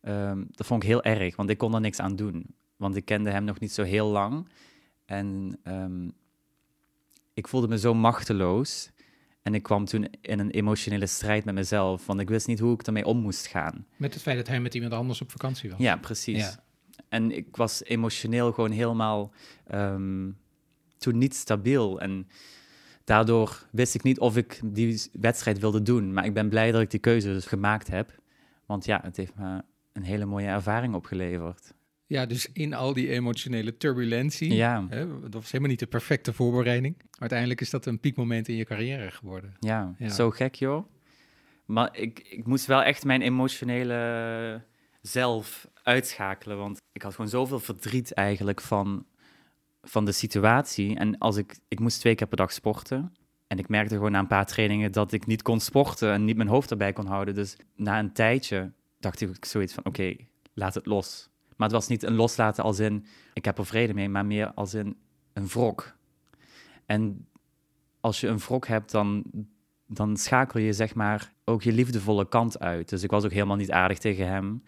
[0.00, 2.46] ehm, dat vond ik heel erg, want ik kon er niks aan doen.
[2.76, 4.48] Want ik kende hem nog niet zo heel lang.
[5.04, 6.08] En ehm,
[7.34, 8.90] ik voelde me zo machteloos.
[9.42, 12.06] En ik kwam toen in een emotionele strijd met mezelf.
[12.06, 13.86] Want ik wist niet hoe ik ermee om moest gaan.
[13.96, 15.78] Met het feit dat hij met iemand anders op vakantie was.
[15.78, 16.38] Ja, precies.
[16.38, 16.64] Ja.
[17.08, 19.32] En ik was emotioneel gewoon helemaal
[19.66, 20.30] ehm,
[21.02, 22.00] toen niet stabiel.
[22.00, 22.28] En
[23.04, 26.12] daardoor wist ik niet of ik die wedstrijd wilde doen.
[26.12, 28.20] Maar ik ben blij dat ik die keuze dus gemaakt heb.
[28.66, 29.62] Want ja, het heeft me
[29.92, 31.74] een hele mooie ervaring opgeleverd.
[32.06, 34.54] Ja, dus in al die emotionele turbulentie.
[34.54, 36.94] Ja, Hè, dat was helemaal niet de perfecte voorbereiding.
[36.98, 39.54] Maar uiteindelijk is dat een piekmoment in je carrière geworden.
[39.60, 40.08] ja, Ja.
[40.08, 40.86] zo gek joh.
[41.64, 44.62] Maar ik, ik moest wel echt mijn emotionele
[45.00, 46.58] zelf uitschakelen.
[46.58, 49.04] Want ik had gewoon zoveel verdriet eigenlijk van,
[49.82, 50.96] van de situatie.
[50.96, 53.12] En als ik, ik moest twee keer per dag sporten.
[53.46, 56.36] En ik merkte gewoon na een paar trainingen dat ik niet kon sporten en niet
[56.36, 57.34] mijn hoofd erbij kon houden.
[57.34, 60.16] Dus na een tijdje dacht ik zoiets van, oké,
[60.54, 61.30] laat het los.
[61.56, 64.52] Maar het was niet een loslaten als in, ik heb er vrede mee, maar meer
[64.54, 64.96] als in
[65.32, 65.96] een wrok.
[66.86, 67.26] En
[68.00, 69.24] als je een wrok hebt, dan,
[69.86, 72.88] dan schakel je zeg maar ook je liefdevolle kant uit.
[72.88, 74.62] Dus ik was ook helemaal niet aardig tegen hem.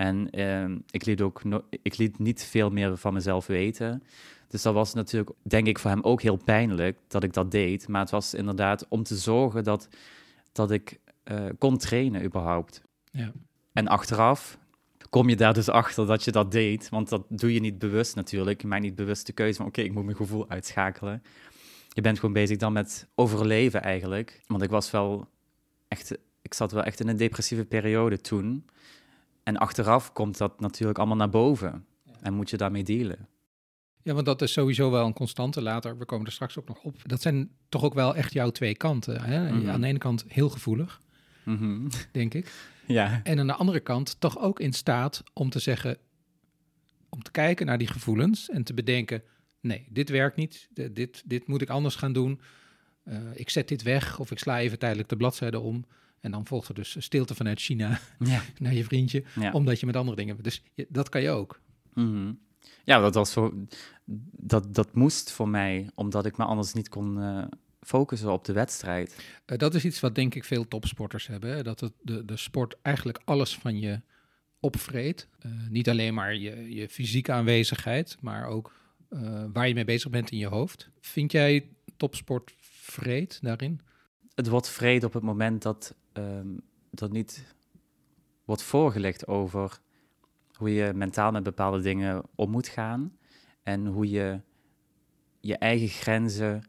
[0.00, 4.02] En ehm, ik, liet ook no- ik liet niet veel meer van mezelf weten.
[4.48, 7.88] Dus dat was natuurlijk, denk ik, voor hem ook heel pijnlijk dat ik dat deed.
[7.88, 9.88] Maar het was inderdaad om te zorgen dat,
[10.52, 12.82] dat ik eh, kon trainen überhaupt.
[13.10, 13.32] Ja.
[13.72, 14.58] En achteraf
[15.10, 16.88] kom je daar dus achter dat je dat deed.
[16.88, 18.60] Want dat doe je niet bewust natuurlijk.
[18.60, 21.22] Je maakt niet bewust de keuze van oké, ik moet mijn gevoel uitschakelen.
[21.88, 24.40] Je bent gewoon bezig dan met overleven eigenlijk.
[24.46, 25.28] Want ik was wel
[25.88, 28.64] echt, ik zat wel echt in een depressieve periode toen.
[29.42, 31.84] En achteraf komt dat natuurlijk allemaal naar boven.
[32.20, 33.28] En moet je daarmee dealen.
[34.02, 35.98] Ja, want dat is sowieso wel een constante later.
[35.98, 36.96] We komen er straks ook nog op.
[37.08, 39.22] Dat zijn toch ook wel echt jouw twee kanten.
[39.22, 39.52] Hè?
[39.52, 39.70] Mhm.
[39.70, 41.00] Aan de ene kant heel gevoelig,
[41.44, 41.88] Mhm.
[42.12, 42.52] denk ik.
[42.86, 43.20] Ja.
[43.22, 45.98] En aan de andere kant toch ook in staat om te zeggen,
[47.08, 49.22] om te kijken naar die gevoelens en te bedenken,
[49.60, 52.40] nee, dit werkt niet, dit, dit moet ik anders gaan doen.
[53.04, 55.84] Eh, ik zet dit weg of ik sla even tijdelijk de bladzijde om.
[56.20, 58.42] En dan volgt er dus stilte vanuit China Ja.
[58.58, 59.52] naar je vriendje, ja.
[59.52, 60.42] omdat je met andere dingen...
[60.42, 61.60] Dus je- dat kan je ook.
[61.94, 62.32] Mhm.
[62.84, 63.54] Ja, dat was voor,
[64.30, 67.44] dat, dat moest voor mij, omdat ik me anders niet kon eh,
[67.80, 69.24] focussen op de wedstrijd.
[69.46, 71.50] Uh, dat is iets wat denk ik veel topsporters hebben.
[71.50, 71.62] Hè?
[71.62, 74.00] Dat het, de, de sport eigenlijk alles van je
[74.60, 75.28] opvreet.
[75.46, 78.78] Uh, niet alleen maar je, je fysieke aanwezigheid, maar ook
[79.52, 80.90] waar je mee bezig bent in je hoofd.
[81.00, 83.80] Vind jij topsport vreed daarin?
[84.34, 87.54] Het wordt vreed op het moment dat um, dat niet
[88.44, 89.80] wordt voorgelegd over
[90.52, 93.16] hoe je mentaal met bepaalde dingen om moet gaan
[93.62, 94.40] en hoe je
[95.40, 96.64] je eigen grenzen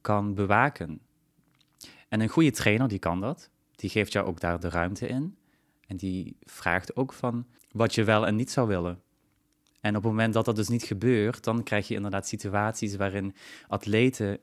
[0.00, 1.00] kan bewaken.
[2.08, 3.50] En een goede trainer die kan dat.
[3.76, 5.36] Die geeft jou ook daar de ruimte in.
[5.86, 9.02] En die vraagt ook van wat je wel en niet zou willen.
[9.80, 13.34] En op het moment dat dat dus niet gebeurt, dan krijg je inderdaad situaties waarin
[13.68, 14.38] atleten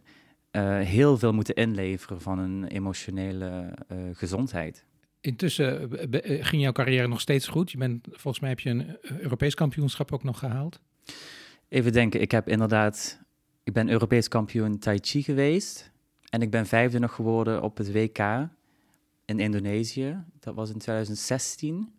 [0.82, 4.86] heel veel moeten inleveren van hun emotionele uh, gezondheid.
[5.22, 7.72] Intussen eh, ging jouw carrière nog steeds goed.
[7.72, 10.80] Je bent, volgens mij heb je een Europees kampioenschap ook nog gehaald.
[11.68, 13.22] Even denken, ik heb inderdaad,
[13.64, 15.92] ik ben Europees kampioen Tai Chi geweest.
[16.30, 18.20] En ik ben vijfde nog geworden op het WK
[19.26, 20.24] in Indonesië.
[20.40, 21.94] Dat was in 2016.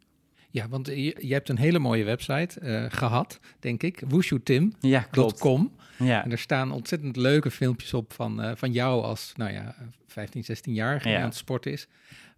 [0.50, 4.02] Ja, want je, je hebt een hele mooie website uh, gehad, denk ik.
[4.08, 4.90] WushuTim.com.
[4.90, 5.44] Ja, klopt.
[5.98, 6.24] Ja.
[6.24, 9.74] En er staan ontzettend leuke filmpjes op van, uh, van jou als, nou ja,
[10.06, 11.18] 15, 16 jaar ja.
[11.18, 11.88] aan het sporten is.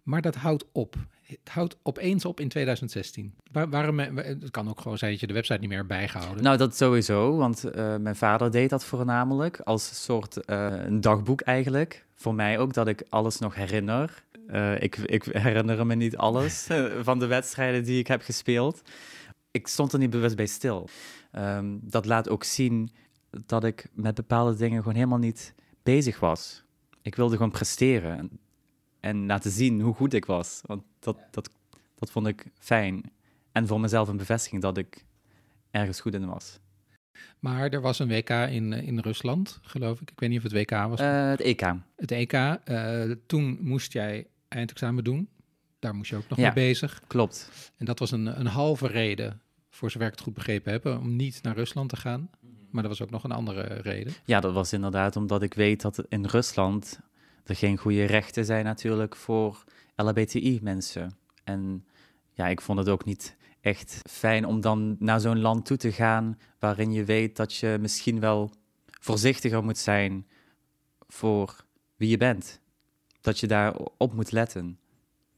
[0.03, 0.95] Maar dat houdt op.
[1.23, 3.33] Het houdt opeens op in 2016.
[3.51, 6.43] Waar, waarom, het kan ook gewoon zijn dat je de website niet meer bijgehouden.
[6.43, 12.05] Nou, dat sowieso, want uh, mijn vader deed dat voornamelijk als soort een dagboek eigenlijk.
[12.15, 14.23] Voor mij ook, dat ik alles nog herinner.
[14.47, 16.67] Uh, ik, ik herinner me niet alles
[17.01, 18.81] van de wedstrijden die ik heb gespeeld.
[19.51, 20.89] Ik stond er niet bewust bij stil.
[21.31, 22.91] Um, dat laat ook zien
[23.45, 25.53] dat ik met bepaalde dingen gewoon helemaal niet
[25.83, 26.63] bezig was.
[27.01, 28.39] Ik wilde gewoon presteren
[28.99, 30.61] en laten zien hoe goed ik was.
[30.65, 31.49] Want dat, dat,
[31.95, 33.11] dat vond ik fijn.
[33.51, 35.05] En voor mezelf een bevestiging dat ik
[35.71, 36.59] ergens goed in was.
[37.39, 40.11] Maar er was een WK in, in Rusland, geloof ik.
[40.11, 41.01] Ik weet niet of het WK was.
[41.01, 41.73] Uh, het EK.
[41.95, 42.33] Het EK.
[42.33, 45.29] Uh, toen moest jij eindexamen doen.
[45.79, 47.01] Daar moest je ook nog ja, mee bezig.
[47.07, 47.49] Klopt.
[47.77, 51.15] En dat was een, een halve reden, voor zover ik het goed begrepen heb, om
[51.15, 52.29] niet naar Rusland te gaan.
[52.69, 54.13] Maar er was ook nog een andere reden.
[54.25, 56.99] Ja, dat was inderdaad omdat ik weet dat in Rusland
[57.45, 59.63] er geen goede rechten zijn natuurlijk voor
[59.95, 61.17] LHBTI-mensen.
[61.43, 61.85] En
[62.31, 65.91] ja, ik vond het ook niet echt fijn om dan naar zo'n land toe te
[65.91, 68.51] gaan waarin je weet dat je misschien wel
[68.85, 70.27] voorzichtiger moet zijn
[71.07, 72.59] voor wie je bent.
[73.23, 74.77] Dat je daar op moet letten.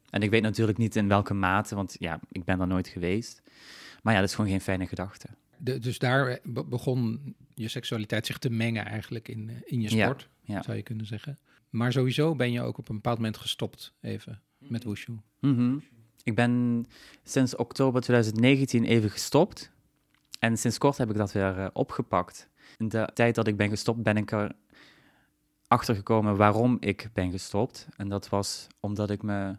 [0.10, 3.42] En ik weet natuurlijk niet in welke mate, want ja, ik ben er nooit geweest.
[4.02, 5.28] Maar ja, dat is gewoon geen fijne gedachte.
[5.58, 9.90] De, dus daar eh, begon je seksualiteit zich te mengen eigenlijk in, eh, in je
[9.90, 11.40] sport, ja, zou je kunnen zeggen.
[11.70, 15.20] Maar sowieso ben je ook op een bepaald moment gestopt, even, met Wushu.
[15.40, 15.84] Mm -hmm.
[16.24, 16.86] Ik ben
[17.24, 19.72] sinds oktober 2019 even gestopt.
[20.40, 22.50] En sinds kort heb ik dat weer uh, opgepakt.
[22.78, 24.52] In de tijd dat ik ben gestopt, ben ik er
[25.68, 27.88] achter gekomen waarom ik ben gestopt.
[27.98, 29.58] En dat was omdat ik me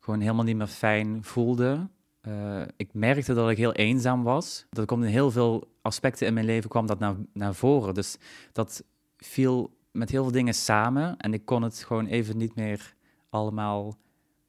[0.00, 1.88] gewoon helemaal niet meer fijn voelde.
[2.28, 4.66] Uh, ik merkte dat ik heel eenzaam was.
[4.70, 7.94] Dat komt in heel veel aspecten in mijn leven kwam dat naar, naar voren.
[7.94, 8.16] Dus
[8.52, 8.84] dat
[9.16, 12.94] viel met heel veel dingen samen en ik kon het gewoon even niet meer
[13.28, 13.98] allemaal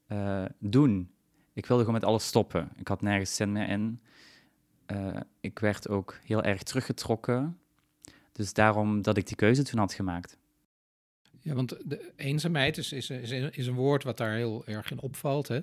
[0.07, 1.11] uh, doen.
[1.53, 2.71] Ik wilde gewoon met alles stoppen.
[2.75, 4.01] Ik had nergens zin meer in.
[4.87, 7.59] Uh, ik werd ook heel erg teruggetrokken.
[8.31, 10.37] Dus daarom dat ik die keuze toen had gemaakt.
[11.43, 15.01] Ja, want de eenzaamheid is, is, is, is een woord wat daar heel erg in
[15.01, 15.47] opvalt.
[15.47, 15.60] Hè?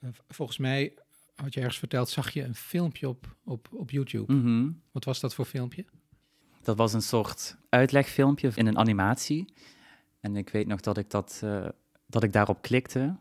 [0.00, 0.94] Eh, volgens mij,
[1.34, 4.32] had je ergens verteld, zag je een filmpje op, op, op YouTube.
[4.32, 4.82] Mm -hmm.
[4.92, 5.84] Wat was dat voor filmpje?
[6.62, 9.52] Dat was een soort uitlegfilmpje in een animatie.
[10.20, 11.68] En ik weet nog dat ik, dat, uh,
[12.06, 13.16] dat ik daarop klikte.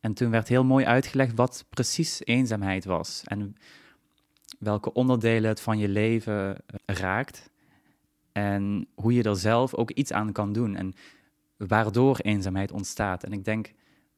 [0.00, 3.22] En toen werd heel mooi uitgelegd wat precies eenzaamheid was.
[3.24, 3.56] En
[4.58, 7.50] welke onderdelen het van je leven eh, raakt.
[8.32, 10.76] En hoe je er zelf ook iets aan kan doen.
[10.76, 10.94] En
[11.56, 13.24] waardoor eenzaamheid ontstaat.
[13.24, 13.72] En ik denk,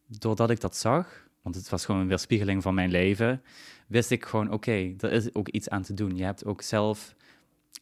[0.07, 3.43] doordat ik dat zag, want het was gewoon een weerspiegeling van mijn leven,
[3.87, 6.17] wist ik gewoon, oké, okay, er is ook iets aan te doen.
[6.17, 7.15] Je hebt ook zelf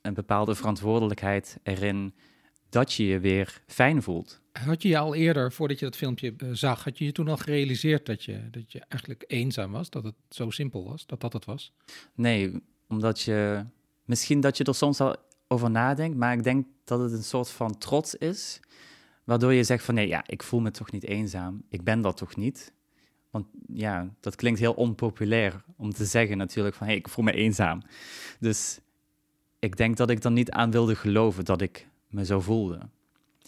[0.02, 2.14] een bepaalde verantwoordelijkheid erin
[2.68, 4.40] dat je je weer fijn voelt.
[4.52, 7.28] Had je je al eerder, voordat je dat filmpje uh, zag, had je je toen
[7.28, 9.90] al gerealiseerd dat je, dat je eigenlijk eenzaam was?
[9.90, 11.72] Dat het zo simpel was, dat dat het was?
[12.14, 13.64] Nee, omdat je,
[14.04, 15.16] misschien dat je er soms al
[15.52, 18.60] over nadenkt, maar ik denk dat het een soort van trots is,
[19.24, 22.16] waardoor je zegt van nee, ja, ik voel me toch niet eenzaam, ik ben dat
[22.16, 22.72] toch niet?
[23.30, 27.24] Want ja, dat klinkt heel onpopulair om te zeggen natuurlijk van hé, hey, ik voel
[27.24, 27.82] me eenzaam.
[28.40, 28.80] Dus
[29.58, 32.88] ik denk dat ik er niet aan wilde geloven dat ik me zo voelde.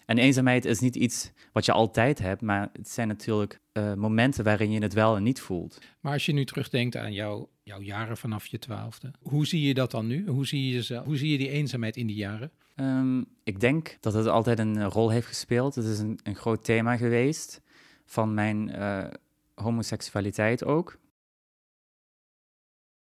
[0.05, 4.43] En eenzaamheid is niet iets wat je altijd hebt, maar het zijn natuurlijk uh, momenten
[4.43, 5.79] waarin je het wel en niet voelt.
[5.99, 9.73] Maar als je nu terugdenkt aan jouw, jouw jaren vanaf je twaalfde, hoe zie je
[9.73, 10.27] dat dan nu?
[10.27, 12.51] Hoe zie je, jezelf, hoe zie je die eenzaamheid in die jaren?
[12.75, 15.75] Um, ik denk dat het altijd een rol heeft gespeeld.
[15.75, 17.61] Het is een, een groot thema geweest
[18.05, 19.07] van mijn uh,
[19.53, 20.99] homoseksualiteit ook.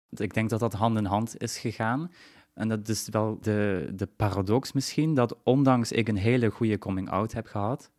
[0.10, 2.12] Ik denk dat dat hand in hand is gegaan.
[2.54, 7.34] En dat is wel de, de paradox misschien, dat ondanks ik een hele goede coming-out
[7.34, 7.92] heb gehad,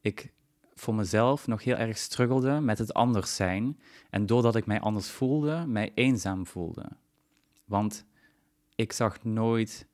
[0.00, 0.32] ik
[0.74, 3.80] voor mezelf nog heel erg struggelde met het anders zijn.
[4.10, 6.88] En doordat ik mij anders voelde, mij eenzaam voelde.
[7.64, 8.04] Want
[8.74, 9.86] ik zag nooit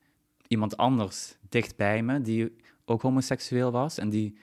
[0.49, 4.39] iemand anders dicht bij me die ook homoseksueel was en die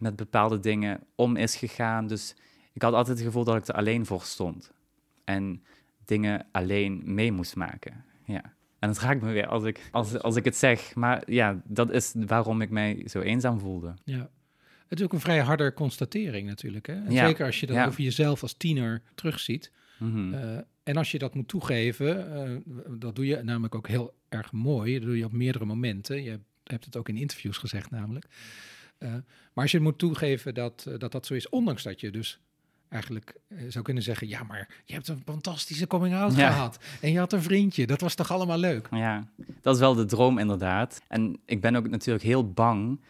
[0.00, 2.06] met bepaalde dingen om is gegaan.
[2.06, 2.34] Dus
[2.72, 4.72] ik had altijd het gevoel dat ik er alleen voor stond.
[5.24, 5.64] En
[6.04, 8.04] dingen alleen mee moest maken.
[8.24, 8.55] Ja.
[8.78, 10.94] En het raakt me weer als ik, als, als ik het zeg.
[10.94, 13.94] Maar ja, dat is waarom ik mij zo eenzaam voelde.
[14.04, 14.30] Ja.
[14.86, 16.86] Het is ook een vrij harde constatering natuurlijk.
[16.86, 16.94] Hè?
[17.08, 17.26] ja.
[17.26, 19.72] Zeker als je dat over jezelf als tiener terugziet.
[19.98, 22.32] Mm en als je dat moet toegeven,
[22.66, 24.98] uh, dat doe je namelijk ook heel erg mooi.
[24.98, 26.22] Dat doe je op meerdere momenten.
[26.22, 28.26] Je hebt het ook in interviews gezegd namelijk.
[28.98, 29.10] Uh,
[29.52, 32.40] maar als je moet toegeven dat, dat dat zo is, ondanks dat je dus
[32.88, 33.34] eigenlijk
[33.68, 36.78] zou kunnen zeggen: ja, maar je hebt een fantastische coming-out gehad.
[37.00, 37.86] En je had een vriendje.
[37.86, 38.88] Dat was toch allemaal leuk?
[38.90, 39.26] Ja,
[39.60, 41.00] dat is wel de droom inderdaad.
[41.08, 43.00] En ik ben ook natuurlijk heel bang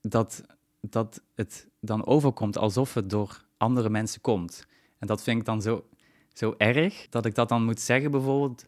[0.00, 0.42] dat,
[0.80, 4.66] dat het dan overkomt alsof het door andere mensen komt.
[4.98, 5.84] En dat vind ik dan zo
[6.32, 8.64] zo erg dat ik dat dan moet zeggen, bijvoorbeeld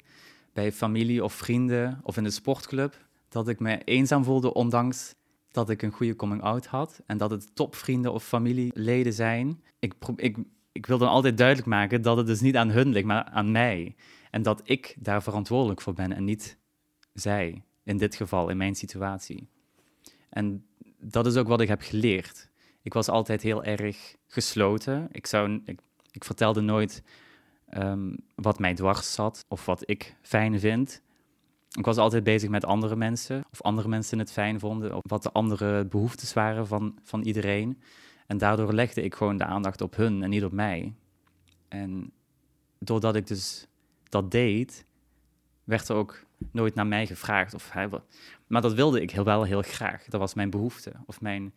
[0.52, 5.14] bij familie of vrienden of in de sportclub, dat ik me eenzaam voelde, ondanks
[5.56, 9.62] dat ik een goede coming-out had en dat het topvrienden of familieleden zijn.
[9.78, 10.36] Ik, ik,
[10.72, 13.50] ik wil dan altijd duidelijk maken dat het dus niet aan hun ligt, maar aan
[13.50, 13.94] mij.
[14.30, 16.58] En dat ik daar verantwoordelijk voor ben en niet
[17.12, 19.48] zij, in dit geval, in mijn situatie.
[20.28, 20.66] En
[20.98, 22.50] dat is ook wat ik heb geleerd.
[22.82, 25.08] Ik was altijd heel erg gesloten.
[25.12, 25.60] Ik, zou,
[26.12, 27.02] ik, vertelde nooit
[27.66, 31.02] Ehm, wat mij dwars zat of wat ik fijn vind.
[31.76, 35.22] Ik was altijd bezig met andere mensen, of andere mensen het fijn vonden, of wat
[35.22, 37.80] de andere behoeftes waren van, van iedereen.
[38.26, 40.94] En daardoor legde ik gewoon de aandacht op hun en niet op mij.
[41.68, 42.12] En
[42.78, 43.66] doordat ik dus
[44.08, 44.84] dat deed,
[45.64, 47.54] werd er ook nooit naar mij gevraagd.
[47.54, 47.74] Of,
[48.46, 50.04] maar dat wilde ik heel wel heel graag.
[50.04, 51.54] Dat was mijn behoefte of mijn,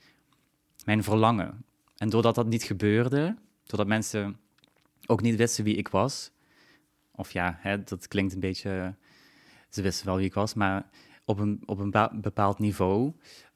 [0.86, 1.66] mijn verlangen.
[1.98, 4.40] En doordat dat niet gebeurde, doordat mensen
[5.06, 6.32] ook niet wisten wie ik was.
[7.12, 8.96] Of ja, hè, dat klinkt een beetje.
[9.70, 10.90] Ze wisten wel wie ik was, maar
[11.26, 13.14] op een, op een bepaald niveau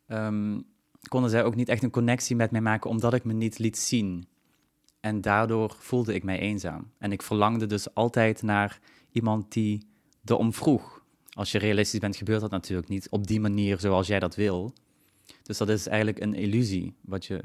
[0.07, 0.59] ehm,
[1.07, 3.77] konden zij ook niet echt een connectie met mij maken, omdat ik me niet liet
[3.77, 4.27] zien.
[4.99, 6.91] En daardoor voelde ik mij eenzaam.
[6.97, 8.79] En ik verlangde dus altijd naar
[9.11, 9.87] iemand die
[10.25, 11.03] erom vroeg.
[11.29, 14.73] Als je realistisch bent, gebeurt dat natuurlijk niet op die manier zoals jij dat wil.
[15.43, 17.43] Dus dat is eigenlijk een illusie wat je,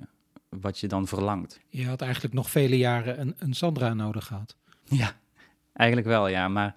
[0.48, 1.60] wat je dan verlangt.
[1.68, 4.56] Je had eigenlijk nog vele jaren een, een Sandra nodig gehad.
[4.84, 5.16] Ja,
[5.72, 6.48] eigenlijk wel, ja.
[6.48, 6.74] Maar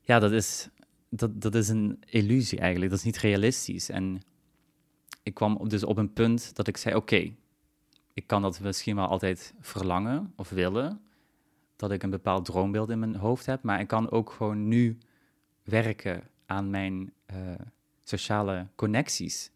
[0.00, 0.68] ja, dat is,
[1.10, 2.90] dat, dat is een illusie eigenlijk.
[2.90, 3.88] Dat is niet realistisch.
[3.88, 4.20] En
[5.22, 7.32] ik kwam dus op een punt dat ik zei: Oké,
[8.14, 11.00] ik kan dat misschien wel altijd verlangen of willen.
[11.76, 13.62] Dat ik een bepaald droombeeld in mijn hoofd heb.
[13.62, 14.98] Maar ik kan ook gewoon nu
[15.62, 17.36] werken aan mijn uh,
[18.04, 19.50] sociale connecties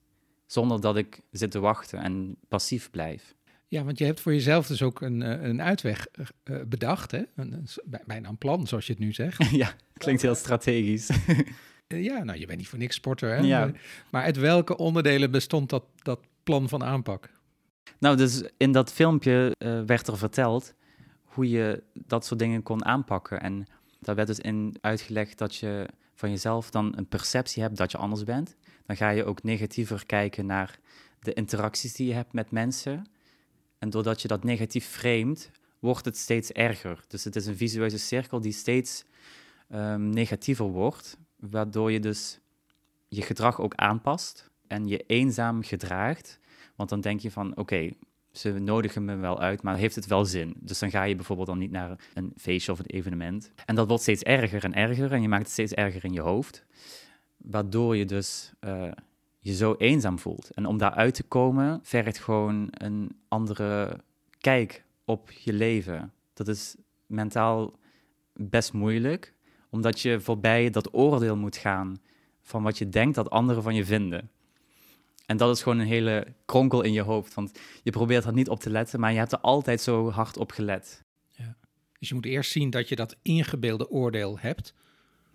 [0.47, 3.35] zonder dat ik zit te wachten en passief blijf.
[3.75, 6.07] Ja, want je hebt voor jezelf dus ook een, eh, een uitweg
[6.45, 7.23] uh, bedacht, hè?
[7.37, 7.67] Een,
[8.07, 9.51] bijna een plan, zoals je het nu zegt.
[9.63, 11.11] ja, klinkt heel strategisch.
[11.87, 13.37] ja, nou, je bent niet voor niks sporter, hè?
[13.37, 13.73] Ja.
[14.11, 17.31] Maar uit welke onderdelen bestond dat, dat plan van aanpak?
[17.99, 20.75] Nou, dus in dat filmpje uh, werd er verteld
[21.25, 23.41] hoe je dat soort dingen kon aanpakken.
[23.41, 23.67] En
[24.01, 27.99] daar werd dus in uitgelegd dat je van jezelf dan een perceptie hebt dat je
[27.99, 28.57] anders bent
[28.87, 30.79] dan ga je ook negatiever kijken naar
[31.21, 33.07] de interacties die je hebt met mensen.
[33.85, 37.05] En doordat je dat negatief framet, wordt het steeds erger.
[37.09, 39.05] Dus het is een visueuze cirkel die steeds
[39.75, 42.39] um, negatiever wordt, waardoor je dus
[43.09, 46.41] je gedrag ook aanpast en je eenzaam gedraagt.
[46.77, 47.91] Want dan denk je van, oké,
[48.33, 50.55] ze nodigen me wel uit, maar heeft het wel zin?
[50.61, 53.51] Dus dan ga je bijvoorbeeld dan niet naar een feestje of een evenement.
[53.65, 56.21] En dat wordt steeds erger en erger en je maakt het steeds erger in je
[56.21, 56.65] hoofd
[57.45, 58.91] waardoor je dus uh,
[59.45, 60.51] je zo eenzaam voelt.
[60.51, 64.01] En om daaruit te komen, vergt gewoon een andere
[64.39, 66.13] kijk op je leven.
[66.35, 66.77] Dat is
[67.07, 67.79] mentaal
[68.33, 69.35] best moeilijk,
[69.71, 71.97] omdat je voorbij dat oordeel moet gaan
[72.43, 74.31] van wat je denkt dat anderen van je vinden.
[75.27, 78.49] En dat is gewoon een hele kronkel in je hoofd, want je probeert er niet
[78.49, 81.05] op te letten, maar je hebt er altijd zo hard op gelet.
[81.31, 81.57] Ja.
[81.99, 84.75] Dus je moet eerst zien dat je dat ingebeelde oordeel hebt,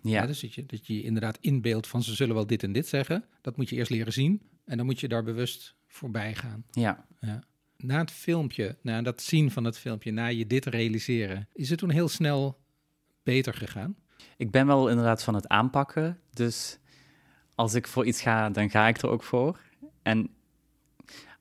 [0.02, 0.26] ja.
[0.26, 3.24] dus dat je, dat je inderdaad inbeeldt van ze zullen wel dit en dit zeggen.
[3.40, 4.42] Dat moet je eerst leren zien.
[4.64, 6.64] En dan moet je daar bewust voorbij gaan.
[6.70, 7.06] Ja.
[7.20, 7.42] ja.
[7.76, 11.78] Na het filmpje, na dat zien van het filmpje, na je dit realiseren, is het
[11.78, 12.58] toen heel snel
[13.22, 13.96] beter gegaan?
[14.36, 16.18] Ik ben wel inderdaad van het aanpakken.
[16.30, 16.78] Dus
[17.54, 19.60] als ik voor iets ga, dan ga ik er ook voor.
[20.02, 20.30] En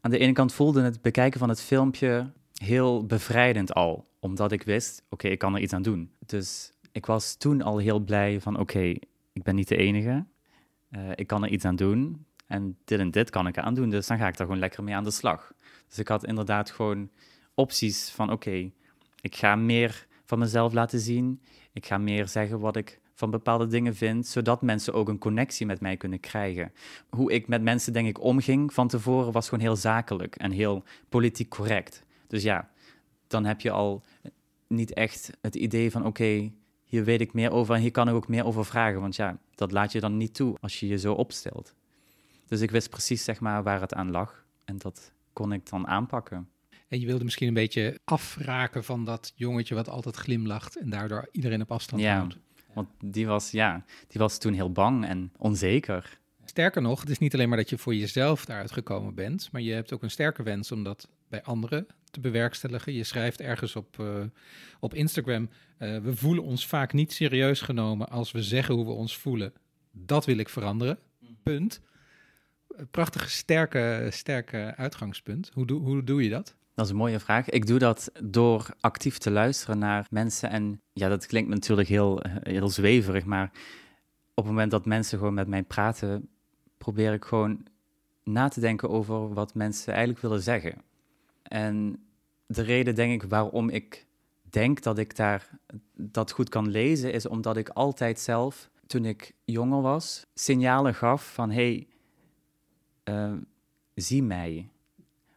[0.01, 4.07] aan de ene kant voelde het bekijken van het filmpje heel bevrijdend al.
[4.19, 6.11] Omdat ik wist, oké, ik kan er iets aan doen.
[6.25, 8.93] Dus ik was toen al heel blij van, oké,
[9.33, 10.25] ik ben niet de enige.
[10.91, 12.25] Uh, ik kan er iets aan doen.
[12.47, 13.89] En dit en dit kan ik aan doen.
[13.89, 15.53] Dus dan ga ik daar gewoon lekker mee aan de slag.
[15.87, 17.09] Dus ik had inderdaad gewoon
[17.53, 18.71] opties van, oké,
[19.21, 21.41] ik ga meer van mezelf laten zien.
[21.73, 25.65] Ik ga meer zeggen wat ik van bepaalde dingen vind, zodat mensen ook een connectie
[25.65, 26.73] met mij kunnen krijgen.
[27.09, 30.83] Hoe ik met mensen, denk ik, omging van tevoren was gewoon heel zakelijk en heel
[31.09, 32.03] politiek correct.
[32.27, 32.69] Dus ja,
[33.27, 34.03] dan heb je al
[34.67, 36.51] niet echt het idee van: oké,
[36.89, 39.01] hier weet ik meer over en hier kan ik ook meer over vragen.
[39.01, 41.73] Want ja, dat laat je dan niet toe als je je zo opstelt.
[42.47, 45.87] Dus ik wist precies zeg maar waar het aan lag en dat kon ik dan
[45.87, 46.49] aanpakken.
[46.87, 51.29] En je wilde misschien een beetje afraken van dat jongetje wat altijd glimlacht en daardoor
[51.31, 52.37] iedereen op afstand ja, houdt.
[52.73, 56.19] Want die was, ja, die was toen heel bang en onzeker.
[56.45, 59.61] Sterker nog, het is niet alleen maar dat je voor jezelf daaruit gekomen bent, maar
[59.61, 62.93] je hebt ook een sterke wens om dat bij anderen te bewerkstelligen.
[62.93, 64.23] Je schrijft ergens op, uh,
[64.79, 65.49] op Instagram:
[65.79, 69.53] uh, We voelen ons vaak niet serieus genomen als we zeggen hoe we ons voelen.
[69.91, 70.99] Dat wil ik veranderen.
[71.43, 71.81] Punt.
[72.91, 75.51] Prachtige, sterke, sterke uitgangspunt.
[75.53, 76.55] Hoe, doe, hoe doe je dat?
[76.75, 77.49] Dat is een mooie vraag.
[77.49, 80.49] Ik doe dat door actief te luisteren naar mensen.
[80.49, 83.51] En ja, dat klinkt natuurlijk heel, heel zweverig, maar
[84.33, 86.29] op het moment dat mensen gewoon met mij praten,
[86.77, 87.67] probeer ik gewoon
[88.23, 90.81] na te denken over wat mensen eigenlijk willen zeggen.
[91.49, 92.03] En
[92.45, 94.05] de reden, denk ik, waarom ik
[94.49, 95.49] denk dat ik daar
[95.95, 101.33] dat goed kan lezen, is omdat ik altijd zelf, toen ik jonger was, signalen gaf
[101.33, 101.87] van hey,
[103.09, 103.33] uh,
[103.95, 104.69] zie mij.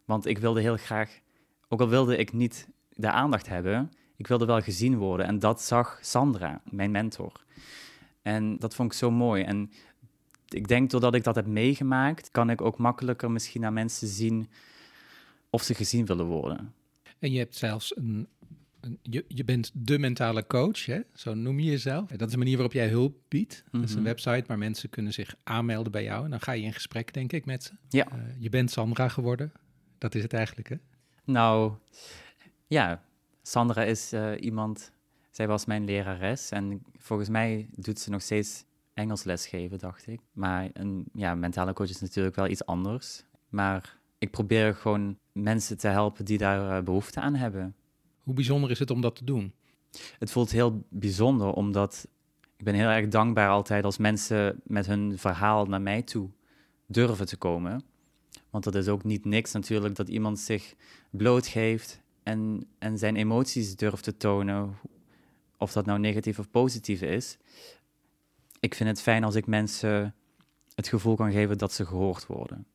[0.04, 1.20] Want ik wilde heel graag
[1.68, 5.26] ook al wilde ik niet de aandacht hebben, ik wilde wel gezien worden.
[5.26, 7.44] En dat zag Sandra, mijn mentor.
[8.22, 9.42] En dat vond ik zo mooi.
[9.42, 9.70] En
[10.48, 14.48] ik denk doordat ik dat heb meegemaakt, kan ik ook makkelijker misschien naar mensen zien
[15.52, 16.74] of ze gezien willen worden.
[17.18, 18.28] En je hebt zelfs een,
[18.80, 21.00] een je, je bent de mentale coach, hè?
[21.14, 22.10] zo noem je jezelf.
[22.10, 23.64] Dat is een manier waarop jij hulp biedt.
[23.70, 24.06] Dat is een mhm.
[24.06, 26.24] website waar mensen kunnen zich aanmelden bij jou.
[26.24, 27.72] En dan ga je in gesprek, denk ik, met ze.
[27.88, 28.06] Ja.
[28.12, 29.52] Uh, je bent Sandra geworden.
[29.98, 30.76] Dat is het eigenlijk, hè?
[31.24, 31.72] Nou,
[32.66, 33.02] ja,
[33.42, 34.92] Sandra is uh, iemand,
[35.30, 40.20] zij was mijn lerares en volgens mij doet ze nog steeds Engels lesgeven, dacht ik.
[40.32, 43.24] Maar een ja, mentale coach is natuurlijk wel iets anders.
[43.48, 47.74] Maar ik probeer gewoon mensen te helpen die daar uh, behoefte aan hebben.
[48.22, 49.52] Hoe bijzonder is het om dat te doen?
[50.18, 52.08] Het voelt heel bijzonder, omdat
[52.56, 56.30] ik ben heel erg dankbaar altijd als mensen met hun verhaal naar mij toe
[56.86, 57.82] durven te komen.
[58.50, 60.74] Want dat is ook niet niks natuurlijk dat iemand zich
[61.10, 64.76] blootgeeft en, en zijn emoties durft te tonen,
[65.56, 67.38] of dat nou negatief of positief is.
[68.60, 70.14] Ik vind het fijn als ik mensen
[70.74, 72.66] het gevoel kan geven dat ze gehoord worden.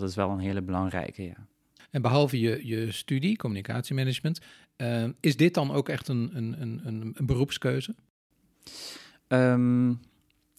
[0.00, 1.46] Dat is wel een hele belangrijke, ja.
[1.90, 4.40] En behalve je, je studie, communicatiemanagement,
[4.76, 7.94] uh, is dit dan ook echt een, een, een, een beroepskeuze?
[9.28, 10.00] Um,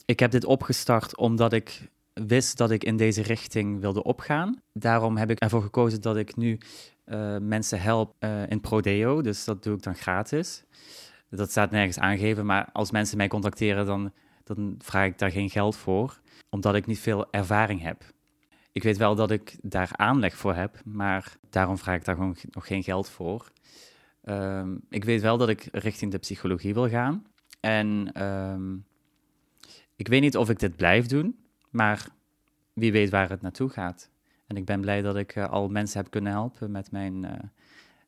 [0.06, 4.62] ik heb dit opgestart omdat ik wist dat ik in deze richting wilde opgaan.
[4.74, 6.58] Daarom heb ik ervoor gekozen dat ik nu
[7.06, 9.22] uh, mensen help uh, in Prodeo.
[9.22, 10.64] Dus dat doe ik dan gratis.
[11.30, 14.12] Dat staat nergens aangegeven, maar als mensen mij contacteren, dan,
[14.44, 16.20] dan vraag ik daar geen geld voor,
[16.50, 18.14] omdat ik niet veel ervaring heb.
[18.76, 22.36] Ik weet wel dat ik daar aanleg voor heb, maar daarom vraag ik daar gewoon
[22.52, 23.52] nog geen geld voor.
[24.24, 27.26] Um, ik weet wel dat ik richting de psychologie wil gaan.
[27.60, 28.86] En um,
[29.96, 31.40] ik weet niet of ik dit blijf doen.
[31.70, 32.08] Maar
[32.74, 34.10] wie weet waar het naartoe gaat.
[34.48, 37.32] En ik ben blij dat ik uh, al mensen heb kunnen helpen met mijn, uh,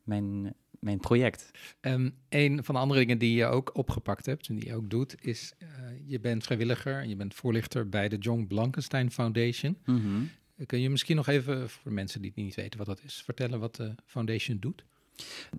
[0.03, 1.51] mijn, mijn project.
[1.81, 4.89] Um, een van de andere dingen die je ook opgepakt hebt en die je ook
[4.89, 5.67] doet, is uh,
[6.05, 9.77] je bent vrijwilliger en je bent voorlichter bij de John Blankenstein Foundation.
[9.85, 10.29] Mm -hmm.
[10.65, 13.75] Kun je misschien nog even, voor mensen die niet weten wat dat is, vertellen wat
[13.75, 14.85] de foundation doet?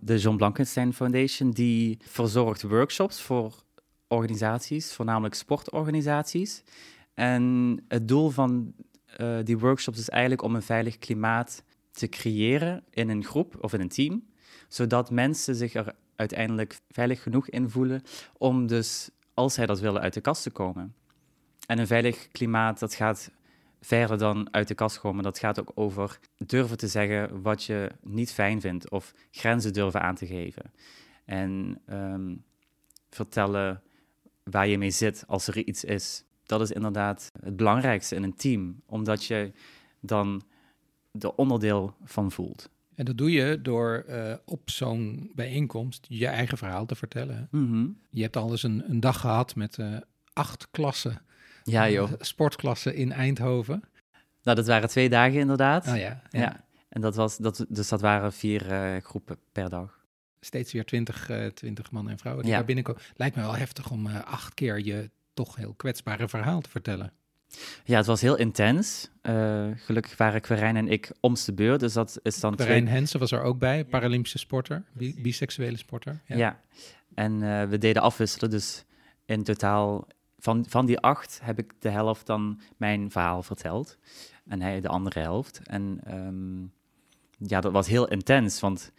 [0.01, 3.63] De John Blankenstein Foundation die verzorgt workshops voor
[4.09, 6.63] organisaties, voornamelijk sportorganisaties.
[7.15, 8.75] En het doel van
[9.21, 13.73] uh, die workshops is eigenlijk om een veilig klimaat te creëren in een groep of
[13.73, 14.25] in een team,
[14.69, 18.03] zodat mensen zich er uiteindelijk veilig genoeg in voelen
[18.39, 20.95] om dus, als zij dat willen, uit de kast te komen.
[21.67, 23.31] En een veilig klimaat, dat gaat
[23.81, 25.23] verder dan uit de kast komen.
[25.23, 30.01] Dat gaat ook over durven te zeggen wat je niet fijn vindt of grenzen durven
[30.01, 30.73] aan te geven.
[31.25, 32.45] En um,
[33.11, 33.83] vertellen
[34.43, 38.37] waar je mee zit als er iets is dat is inderdaad het belangrijkste in een
[38.37, 38.83] team.
[38.87, 39.53] Omdat je
[40.01, 40.43] dan
[41.21, 42.71] er onderdeel van voelt.
[42.95, 47.49] En dat doe je door uh, op zo'n bijeenkomst je eigen verhaal te vertellen.
[47.51, 47.87] Mhm.
[48.11, 49.97] Je hebt al eens een, een dag gehad met uh,
[50.33, 51.23] acht klassen,
[51.71, 52.11] Ja, joh.
[52.11, 53.83] uh, sportklassen in Eindhoven.
[54.43, 55.87] Nou, dat waren twee dagen inderdaad.
[55.87, 56.41] Ah ja, ja.
[56.41, 56.65] Ja.
[56.89, 59.99] En dat was, dat, dus dat waren vier eh, groepen per dag.
[60.41, 62.59] steeds weer twintig, eh 20 mannen en vrouwen die Ja.
[62.59, 63.03] daar binnenkomen.
[63.17, 67.13] Lijkt me wel heftig om eh, acht keer je toch heel kwetsbare verhaal te vertellen.
[67.85, 69.11] Ja, het was heel intens.
[69.23, 72.69] Eh, gelukkig waren Querijn en ik omst de beurt, dus dat is dan twee...
[72.69, 76.21] Rijn Hensen was er ook bij, Paralympische sporter, bi- biseksuele sporter.
[76.27, 76.61] Ja.
[77.15, 78.85] En eh, we deden afwisselen, dus
[79.27, 80.07] in totaal
[80.39, 83.99] van, van die acht heb ik de helft dan mijn verhaal verteld.
[84.47, 85.61] En hij de andere helft.
[85.65, 86.61] En ehm,
[87.49, 88.93] ja, dat was heel intens, want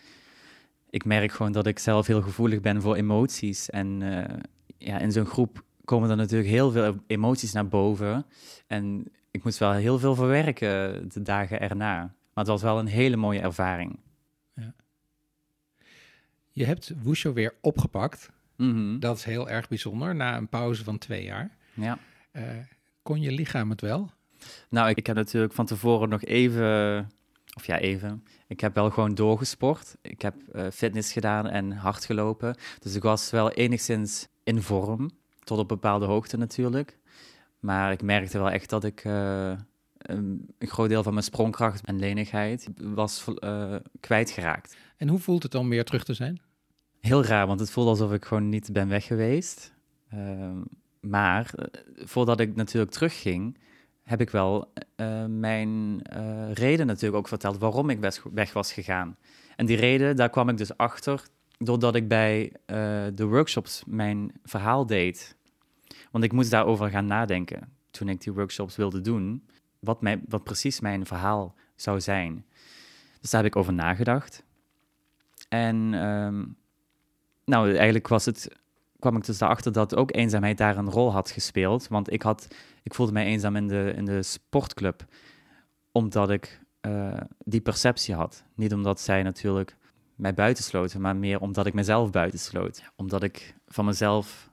[0.90, 3.70] ik merk gewoon dat ik zelf heel gevoelig ben voor emoties.
[3.70, 4.38] En eh,
[4.78, 8.26] ja, in zo'n groep komen er natuurlijk heel veel emoties naar boven.
[8.68, 11.98] En ik moest wel heel veel verwerken de dagen erna.
[12.34, 14.00] Maar het was wel een hele mooie ervaring.
[16.52, 18.30] Je hebt Wushu weer opgepakt.
[18.60, 19.00] Mhm.
[19.00, 21.58] Dat is heel erg bijzonder, na een pauze van twee jaar.
[21.74, 22.00] Ja.
[22.32, 22.44] Eh,
[23.02, 24.12] kon je lichaam het wel?
[24.70, 27.08] Nou, ik, ik heb natuurlijk van tevoren nog even,
[27.56, 28.24] of ja, even.
[28.48, 29.96] Ik heb wel gewoon doorgesport.
[30.02, 32.56] Ik heb eh, fitness gedaan en hard gelopen.
[32.80, 35.10] Dus ik was wel enigszins in vorm,
[35.44, 36.98] tot op bepaalde hoogte natuurlijk.
[37.60, 39.52] Maar ik merkte wel echt dat ik eh,
[39.98, 44.78] een, een groot deel van mijn sprongkracht en lenigheid was eh, kwijtgeraakt.
[44.98, 46.42] En hoe voelt het om weer terug te zijn?
[47.00, 49.74] Heel raar, want het voelde alsof ik gewoon niet ben weg geweest.
[50.10, 50.62] Ehm,
[51.00, 53.58] maar eh, voordat ik natuurlijk terugging,
[54.04, 58.00] heb ik wel eh, mijn eh, reden natuurlijk ook verteld waarom ik
[58.34, 59.18] weg, was gegaan.
[59.56, 61.24] En die reden, daar kwam ik dus achter
[61.58, 62.52] doordat ik bij
[63.14, 65.36] de workshops mijn verhaal deed.
[66.12, 69.48] Want ik moest daarover gaan nadenken toen ik die workshops wilde doen,
[69.80, 72.46] wat, mijn, wat precies mijn verhaal zou zijn.
[73.22, 74.44] Dus daar heb ik over nagedacht.
[75.50, 76.46] En ehm,
[77.50, 78.50] nou, eigenlijk was het,
[79.00, 81.88] kwam ik dus daarachter dat ook eenzaamheid daar een rol had gespeeld.
[81.88, 82.48] Want ik, had,
[82.84, 85.06] ik voelde mij eenzaam in de, in de sportclub,
[85.92, 88.44] omdat ik eh, die perceptie had.
[88.56, 89.78] Niet omdat zij natuurlijk
[90.16, 92.84] mij buitensloten, maar meer omdat ik mezelf buitensloot.
[92.96, 94.50] Omdat ik van mezelf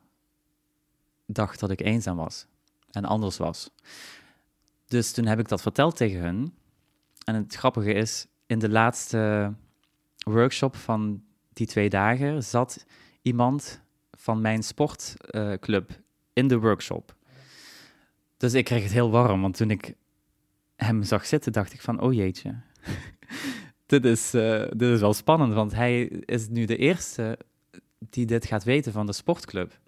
[1.26, 2.46] dacht dat ik eenzaam was
[2.90, 3.70] en anders was.
[4.86, 6.54] Dus toen heb ik dat verteld tegen hun.
[7.24, 9.52] En het grappige is, in de laatste
[10.24, 11.22] workshop van
[11.56, 12.86] die twee dagen zat
[13.22, 13.80] iemand
[14.10, 15.90] van mijn sportclub
[16.32, 17.14] in de workshop.
[18.36, 19.94] Dus ik kreeg het heel warm, want toen ik
[20.76, 22.54] hem zag zitten, dacht ik van, oh jeetje.
[23.86, 27.38] dit, is, eh, dit is wel spannend, want hij is nu de eerste
[27.98, 29.78] die dit gaat weten van de sportclub.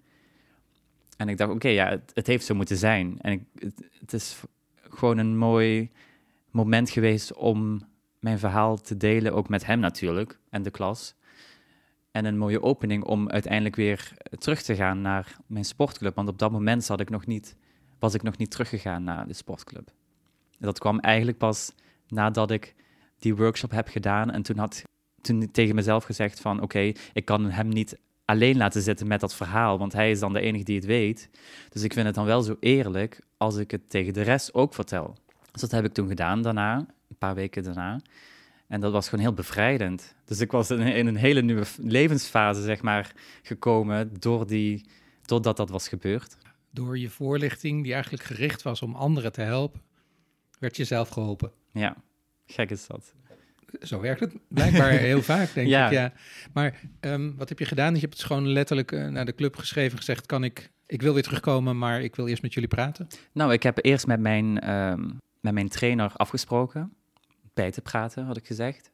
[1.17, 3.17] En ik dacht, oké, ja, het, heeft zo moeten zijn.
[3.21, 4.41] En ik, het is
[4.89, 5.91] gewoon een mooi
[6.51, 7.87] moment geweest om
[8.19, 11.17] mijn verhaal te delen, ook met hem natuurlijk en de klas.
[12.11, 16.15] En een mooie opening om uiteindelijk weer terug te gaan naar mijn sportclub.
[16.15, 17.55] Want op dat moment zat ik nog niet,
[17.99, 19.91] was ik nog niet teruggegaan naar de sportclub.
[20.59, 21.71] Dat kwam eigenlijk pas
[22.07, 22.75] nadat ik
[23.19, 24.31] die workshop heb gedaan.
[24.31, 24.83] En toen had
[25.21, 29.35] toen tegen mezelf gezegd van oké, ik kan hem niet alleen laten zitten met dat
[29.35, 29.77] verhaal.
[29.77, 31.29] Want hij is dan de enige die het weet.
[31.69, 34.73] Dus ik vind het dan wel zo eerlijk als ik het tegen de rest ook
[34.73, 35.17] vertel.
[35.51, 37.99] Dus dat heb ik toen gedaan daarna, een paar weken daarna.
[38.69, 40.15] En dat was gewoon heel bevrijdend.
[40.25, 43.11] Dus ik was in, in een hele nieuwe levensfase, zeg maar,
[43.43, 44.85] gekomen door die,
[45.25, 46.37] doordat dat was gebeurd.
[46.71, 49.81] Door je voorlichting, die eigenlijk gericht was om anderen te helpen,
[50.59, 51.51] werd je zelf geholpen.
[51.73, 51.95] Ja,
[52.45, 53.13] gek is dat.
[53.81, 55.85] Zo werkt het blijkbaar heel vaak, denk Ja.
[55.85, 55.91] ik.
[55.91, 56.13] Ja.
[56.53, 57.93] Maar ehm, wat heb je gedaan?
[57.93, 61.13] Je hebt het gewoon letterlijk eh, naar de club geschreven, gezegd: kan ik, ik wil
[61.13, 63.07] weer terugkomen, maar ik wil eerst met jullie praten.
[63.33, 65.09] Nou, ik heb eerst met mijn, ehm,
[65.41, 66.93] met mijn trainer afgesproken,
[67.67, 68.91] te praten, had ik gezegd.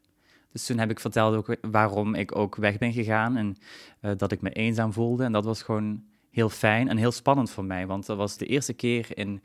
[0.52, 3.56] Dus toen heb ik verteld ook waarom ik ook weg ben gegaan en
[4.00, 5.24] eh, dat ik me eenzaam voelde.
[5.24, 8.46] En dat was gewoon heel fijn en heel spannend voor mij, want dat was de
[8.46, 9.42] eerste keer in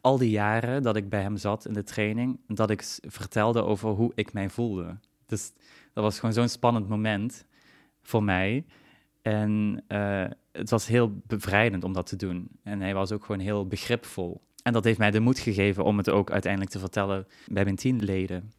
[0.00, 3.88] al die jaren dat ik bij hem zat in de training, dat ik vertelde over
[3.88, 4.96] hoe ik mij voelde.
[5.26, 5.52] Dus
[5.92, 7.44] dat was gewoon zo'n spannend moment
[8.02, 8.64] voor mij.
[9.22, 12.48] En eh, het was heel bevrijdend om dat te doen.
[12.62, 14.42] En hij was ook gewoon heel begripvol.
[14.62, 17.76] En dat heeft mij de moed gegeven om het ook uiteindelijk te vertellen bij mijn
[17.76, 18.52] teamleden.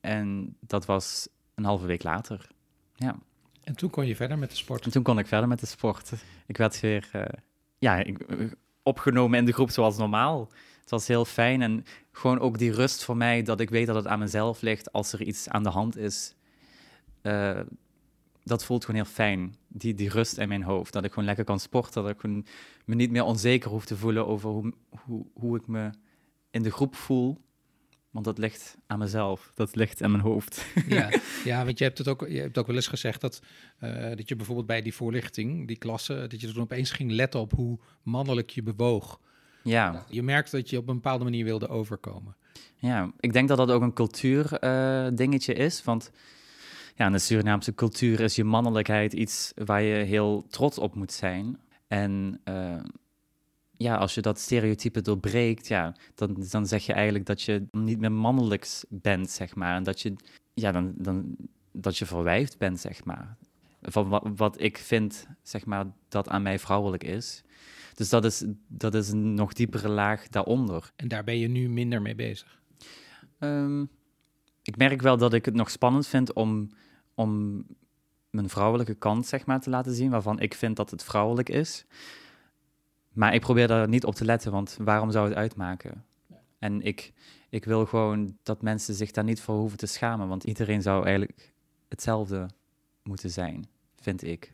[0.00, 2.48] En dat was een halve week later.
[2.94, 3.18] Ja.
[3.64, 4.84] En toen kon je verder met de sport.
[4.84, 6.12] En toen kon ik verder met de sport.
[6.46, 7.38] Ik werd weer eh,
[7.78, 8.46] ja, ik, eh,
[8.82, 10.50] opgenomen in de groep zoals normaal.
[10.80, 13.96] Het was heel fijn en gewoon ook die rust voor mij dat ik weet dat
[13.96, 16.34] het aan mezelf ligt als er iets aan de hand is.
[17.22, 17.60] Eh,
[18.42, 20.92] dat voelt gewoon heel fijn, die, die rust in mijn hoofd.
[20.92, 22.46] Dat ik gewoon lekker kan sporten, dat ik gewoon
[22.84, 24.72] me niet meer onzeker hoef te voelen over hoe,
[25.04, 25.90] hoe, hoe ik me
[26.50, 27.38] in de groep voel.
[28.10, 29.52] Want dat ligt aan mezelf.
[29.54, 30.66] Dat ligt aan mijn hoofd.
[30.88, 31.10] Ja,
[31.44, 33.42] ja want je hebt het ook, je hebt ook wel eens gezegd dat,
[33.78, 37.40] eh, dat je bijvoorbeeld bij die voorlichting, die klasse, dat je toen opeens ging letten
[37.40, 39.20] op hoe mannelijk je bewoog.
[39.62, 42.36] Ja, Je merkte dat je op een bepaalde manier wilde overkomen.
[42.76, 43.12] ja.
[43.20, 45.84] ik denk dat dat ook een cultuurdingetje dingetje is.
[45.84, 46.10] Want
[46.98, 51.12] ja, in de Surinaamse cultuur is je mannelijkheid iets waar je heel trots op moet
[51.12, 51.58] zijn.
[51.88, 52.74] En eh,
[53.78, 57.98] ja, als je dat stereotype doorbreekt, ja, dan, dan zeg je eigenlijk dat je niet
[57.98, 59.76] meer mannelijks bent, zeg maar.
[59.76, 60.14] En dat je,
[60.54, 61.36] ja, dan, dan,
[61.72, 63.36] dat je verwijfd bent, zeg maar.
[63.82, 67.42] Van wat, wat ik vind, zeg maar, dat aan mij vrouwelijk is.
[67.94, 70.92] Dus dat is, dat is een nog diepere laag daaronder.
[70.96, 72.60] En daar ben je nu minder mee bezig.
[73.38, 73.82] Ehm,
[74.62, 76.70] ik merk wel dat ik het nog spannend vind om,
[77.14, 77.64] om
[78.30, 81.86] mijn vrouwelijke kant zeg maar, te laten zien, waarvan ik vind dat het vrouwelijk is.
[83.18, 86.04] Maar ik probeer daar niet op te letten, want waarom zou het uitmaken?
[86.58, 87.12] En ik,
[87.48, 91.04] ik wil gewoon dat mensen zich daar niet voor hoeven te schamen, want iedereen zou
[91.04, 91.52] eigenlijk
[91.88, 92.48] hetzelfde
[93.02, 93.68] moeten zijn,
[94.00, 94.52] vind ik.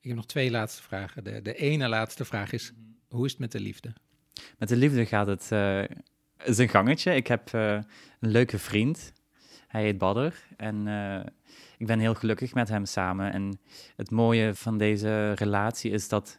[0.00, 1.24] Ik heb nog twee laatste vragen.
[1.24, 2.72] De, de ene laatste vraag is,
[3.08, 3.92] hoe is het met de liefde?
[4.58, 5.82] Met de liefde gaat het eh
[6.44, 7.14] is een gangetje.
[7.14, 7.72] Ik heb eh,
[8.20, 9.12] een leuke vriend.
[9.68, 10.34] Hij heet Badder.
[10.56, 11.26] En eh,
[11.78, 13.32] ik ben heel gelukkig met hem samen.
[13.32, 13.60] En
[13.96, 16.38] het mooie van deze relatie is dat,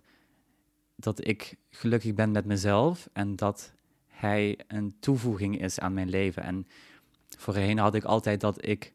[0.96, 3.10] dat ik gelukkig ben met mezelf.
[3.14, 3.74] En dat
[4.08, 6.44] hij een toevoeging is aan mijn leven.
[6.44, 6.68] En
[7.38, 8.94] voorheen had ik altijd dat ik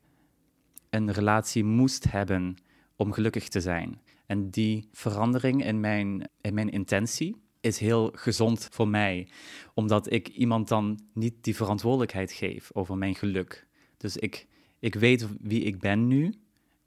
[0.90, 2.56] een relatie moest hebben
[2.96, 4.00] om gelukkig te zijn.
[4.26, 9.28] En die verandering in mijn, in mijn intentie is heel gezond voor mij,
[9.74, 13.66] omdat ik iemand dan niet die verantwoordelijkheid geef over mijn geluk.
[13.96, 14.46] Dus ik,
[14.78, 16.34] ik weet wie ik ben nu,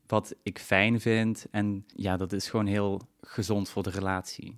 [0.08, 4.58] wat ik fijn vind en ja, dat is gewoon heel gezond voor de relatie.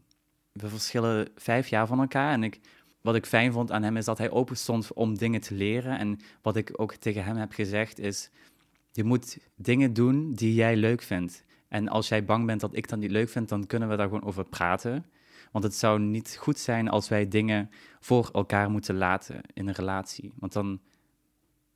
[0.53, 2.59] We verschillen vijf jaar van elkaar en ik,
[3.01, 5.97] wat ik fijn vond aan hem is dat hij open stond om dingen te leren.
[5.97, 8.29] En wat ik ook tegen hem heb gezegd is,
[8.91, 11.43] je moet dingen doen die jij leuk vindt.
[11.67, 14.07] En als jij bang bent dat ik dat niet leuk vind, dan kunnen we daar
[14.07, 15.05] gewoon over praten.
[15.51, 19.73] Want het zou niet goed zijn als wij dingen voor elkaar moeten laten in een
[19.73, 20.33] relatie.
[20.39, 20.81] Want dan,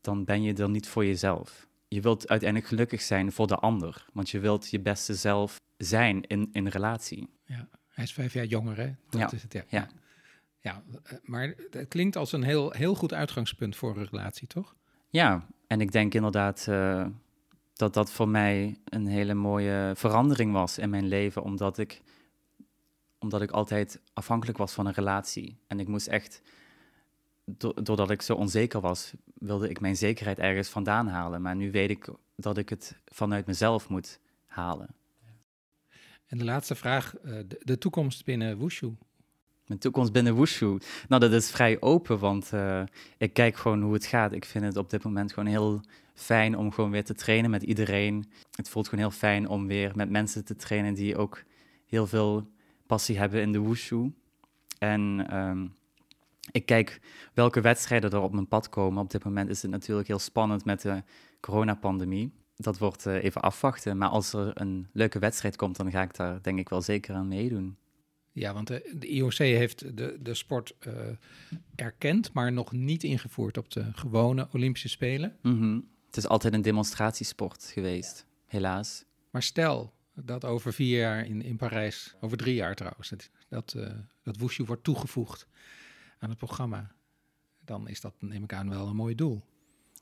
[0.01, 1.67] dan ben je er niet voor jezelf.
[1.87, 4.05] Je wilt uiteindelijk gelukkig zijn voor de ander.
[4.13, 7.29] Want je wilt je beste zelf zijn in in een relatie.
[7.45, 7.67] Ja,
[7.97, 8.93] hij is vijf jaar jonger, hè?
[9.09, 9.63] Dat Ja, is het, ja.
[9.67, 9.87] ja.
[10.59, 14.75] Ja, eh, maar het klinkt als een heel, heel goed uitgangspunt voor een relatie, toch?
[15.09, 17.05] Ja, en ik denk inderdaad eh,
[17.73, 22.01] dat dat voor mij een hele mooie verandering was in mijn leven, omdat ik,
[23.19, 25.57] omdat ik altijd afhankelijk was van een relatie.
[25.67, 26.41] En ik moest echt,
[27.45, 31.41] do- doordat ik zo onzeker was, wilde ik mijn zekerheid ergens vandaan halen.
[31.41, 34.87] Maar nu weet ik dat ik het vanuit mezelf moet halen.
[36.27, 38.95] En de laatste vraag, eh, de, de toekomst binnen Wushu.
[39.65, 40.77] Mijn toekomst binnen Wushu.
[41.07, 42.83] Nou, dat is vrij open, want eh,
[43.17, 44.31] ik kijk gewoon hoe het gaat.
[44.31, 45.81] Ik vind het op dit moment gewoon heel
[46.13, 48.31] fijn om gewoon weer te trainen met iedereen.
[48.55, 51.43] Het voelt gewoon heel fijn om weer met mensen te trainen die ook
[51.85, 52.49] heel veel
[52.85, 54.13] passie hebben in de Wushu.
[54.77, 55.67] En ehm,
[56.51, 56.99] ik kijk
[57.33, 59.03] welke wedstrijden er op mijn pad komen.
[59.03, 61.03] Op dit moment is het natuurlijk heel spannend met de
[61.39, 62.31] coronapandemie.
[62.57, 63.97] Dat wordt eh, even afwachten.
[63.97, 67.15] Maar als er een leuke wedstrijd komt, dan ga ik daar denk ik wel zeker
[67.15, 67.77] aan meedoen.
[68.31, 70.93] Ja, want de, de IOC heeft de, de sport eh,
[71.75, 75.35] erkend, maar nog niet ingevoerd op de gewone Olympische Spelen.
[75.41, 75.79] Mhm.
[76.05, 79.05] Het is altijd een demonstratiesport geweest, helaas.
[79.31, 83.73] Maar stel dat over vier jaar in, in Parijs, over drie jaar trouwens, dat, dat,
[83.73, 83.93] eh,
[84.23, 85.47] dat Wushu wordt toegevoegd
[86.19, 86.91] aan het programma.
[87.65, 89.43] Dan is dat, neem ik aan, wel een mooi doel.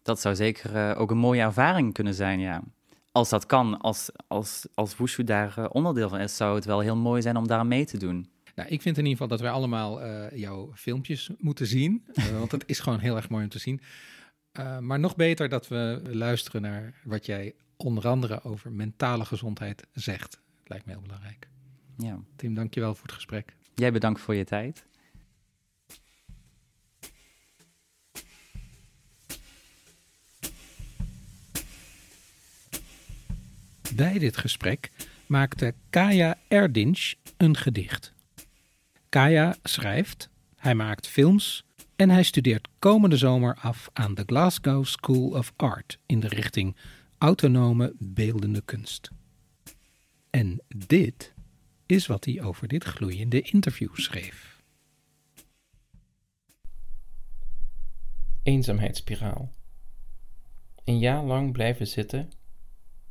[0.06, 2.64] Dat zou zeker eh, ook een mooie ervaring kunnen zijn, ja.
[3.12, 6.80] Als dat kan, als, als, als Wushu daar eh, onderdeel van is, zou het wel
[6.80, 8.30] heel mooi zijn om daar mee te doen.
[8.56, 12.06] Nou, ik vind in ieder geval dat wij allemaal eh, jouw filmpjes moeten zien.
[12.40, 13.82] want het is gewoon heel erg mooi om te zien.
[14.80, 20.42] Maar nog beter dat we luisteren naar wat jij onder andere over mentale gezondheid zegt.
[20.64, 21.48] Lijkt me heel belangrijk.
[21.98, 22.20] Ja.
[22.36, 23.54] Tim, dankjewel voor het gesprek.
[23.74, 24.86] Jij bedankt voor je tijd.
[33.96, 34.92] Bij dit gesprek
[35.26, 38.14] maakte Kaya Erdinch een gedicht.
[39.10, 41.66] Kaya schrijft, hij maakt films
[41.96, 46.76] en hij studeert komende zomer af aan de Glasgow School of Art in de richting
[47.18, 49.12] autonome beeldende kunst.
[50.30, 51.34] En dit
[51.86, 54.64] is wat hij over dit gloeiende interview schreef.
[58.44, 59.52] Eenzaamheidsspiraal.
[60.84, 62.30] Een jaar lang blijven zitten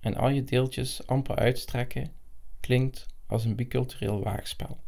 [0.05, 2.13] en al je deeltjes amper uitstrekken
[2.61, 4.79] klinkt als een bicultureel waagspel.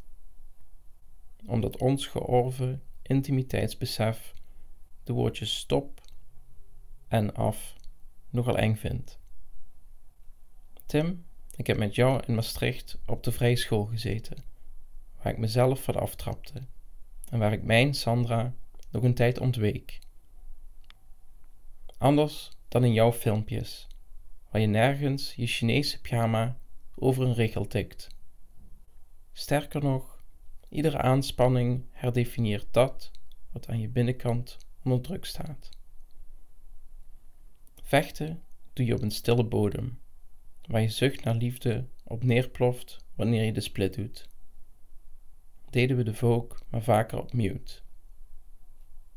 [1.46, 4.34] Omdat ons georven intimiteitsbesef
[5.04, 6.00] de woordjes stop
[7.08, 7.76] en af
[8.30, 9.18] nogal eng vind.
[10.86, 11.24] Tim,
[11.56, 14.44] ik heb met jou in Maastricht op de vrije school gezeten,
[15.22, 16.62] waar ik mezelf van aftrapte
[17.30, 18.54] en waar ik mijn Sandra
[18.90, 19.98] nog een tijd ontweek.
[21.98, 23.86] Anders dan in jouw filmpjes,
[24.56, 26.58] waar je nergens je Chinese pyjama
[26.94, 28.08] over een regel tikt.
[29.32, 30.22] Sterker nog,
[30.68, 33.10] iedere aanspanning herdefinieert dat
[33.52, 35.70] wat aan je binnenkant onder druk staat.
[37.82, 38.42] Vechten
[38.72, 39.98] doe je op een stille bodem,
[40.66, 44.28] waar je zucht naar liefde op neerploft wanneer je de split doet.
[45.70, 47.80] Deden we de volk maar vaker op mute.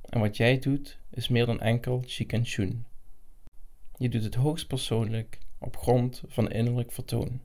[0.02, 2.88] En wat jij doet is meer dan enkel chic en choen.
[4.00, 7.42] Je doet het hoogst persoonlijk op grond van innerlijk vertoon.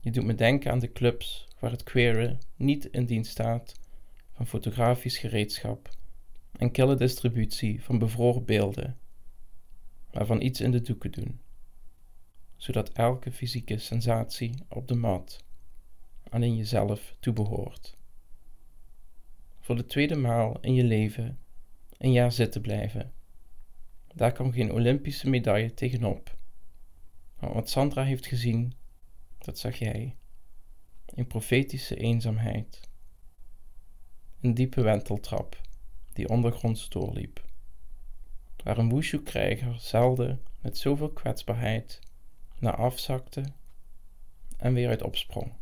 [0.00, 3.80] Je doet me denken aan de clubs waar het queeren niet in dienst staat
[4.32, 5.88] van fotografisch gereedschap
[6.52, 8.98] en kille distributie van bevroren beelden,
[10.12, 11.40] maar van iets in de doeken doen,
[12.56, 15.44] zodat elke fysieke sensatie op de mat
[16.28, 17.96] alleen jezelf toebehoort.
[19.60, 21.38] Voor de tweede maal in je leven
[21.98, 23.12] een jaar zitten blijven.
[24.14, 26.36] Daar kan geen Olympische medaille tegenop.
[27.38, 28.74] Maar wat Sandra heeft gezien,
[29.38, 30.16] dat zag jij.
[31.14, 32.80] In profetische eenzaamheid.
[34.40, 35.60] Een diepe wenteltrap
[36.12, 37.44] die ondergronds doorliep.
[38.64, 42.00] Waar een wushu-krijger zelden met zoveel kwetsbaarheid
[42.58, 43.44] naar afzakte
[44.56, 45.52] en weer uit opsprong.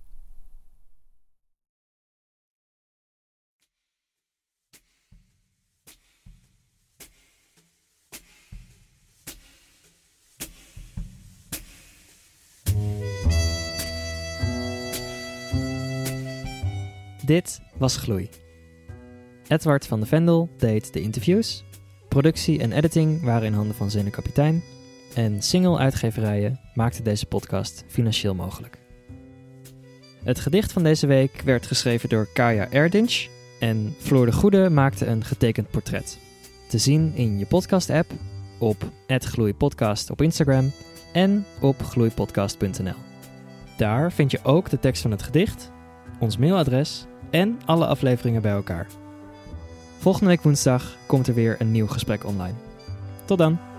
[17.31, 18.28] Dit was Gloei.
[19.49, 21.64] Edward van de Vendel deed de interviews.
[22.09, 24.62] Productie en editing waren in handen van Zene Kapitein.
[25.14, 28.78] En single-uitgeverijen maakten deze podcast financieel mogelijk.
[30.24, 33.28] Het gedicht van deze week werd geschreven door Kaya Erdinch.
[33.61, 36.18] En Floor de Goede maakte een getekend portret.
[36.68, 38.11] Te zien in je podcast-app,
[38.59, 40.72] op @gloeipodcast op Instagram
[41.12, 42.99] en op gloeipodcast.nl.
[43.76, 45.70] Daar vind je ook de tekst van het gedicht,
[46.18, 48.87] ons mailadres en alle afleveringen bij elkaar.
[49.99, 52.55] Volgende week woensdag komt er weer een nieuw gesprek online.
[53.24, 53.70] Tot dan!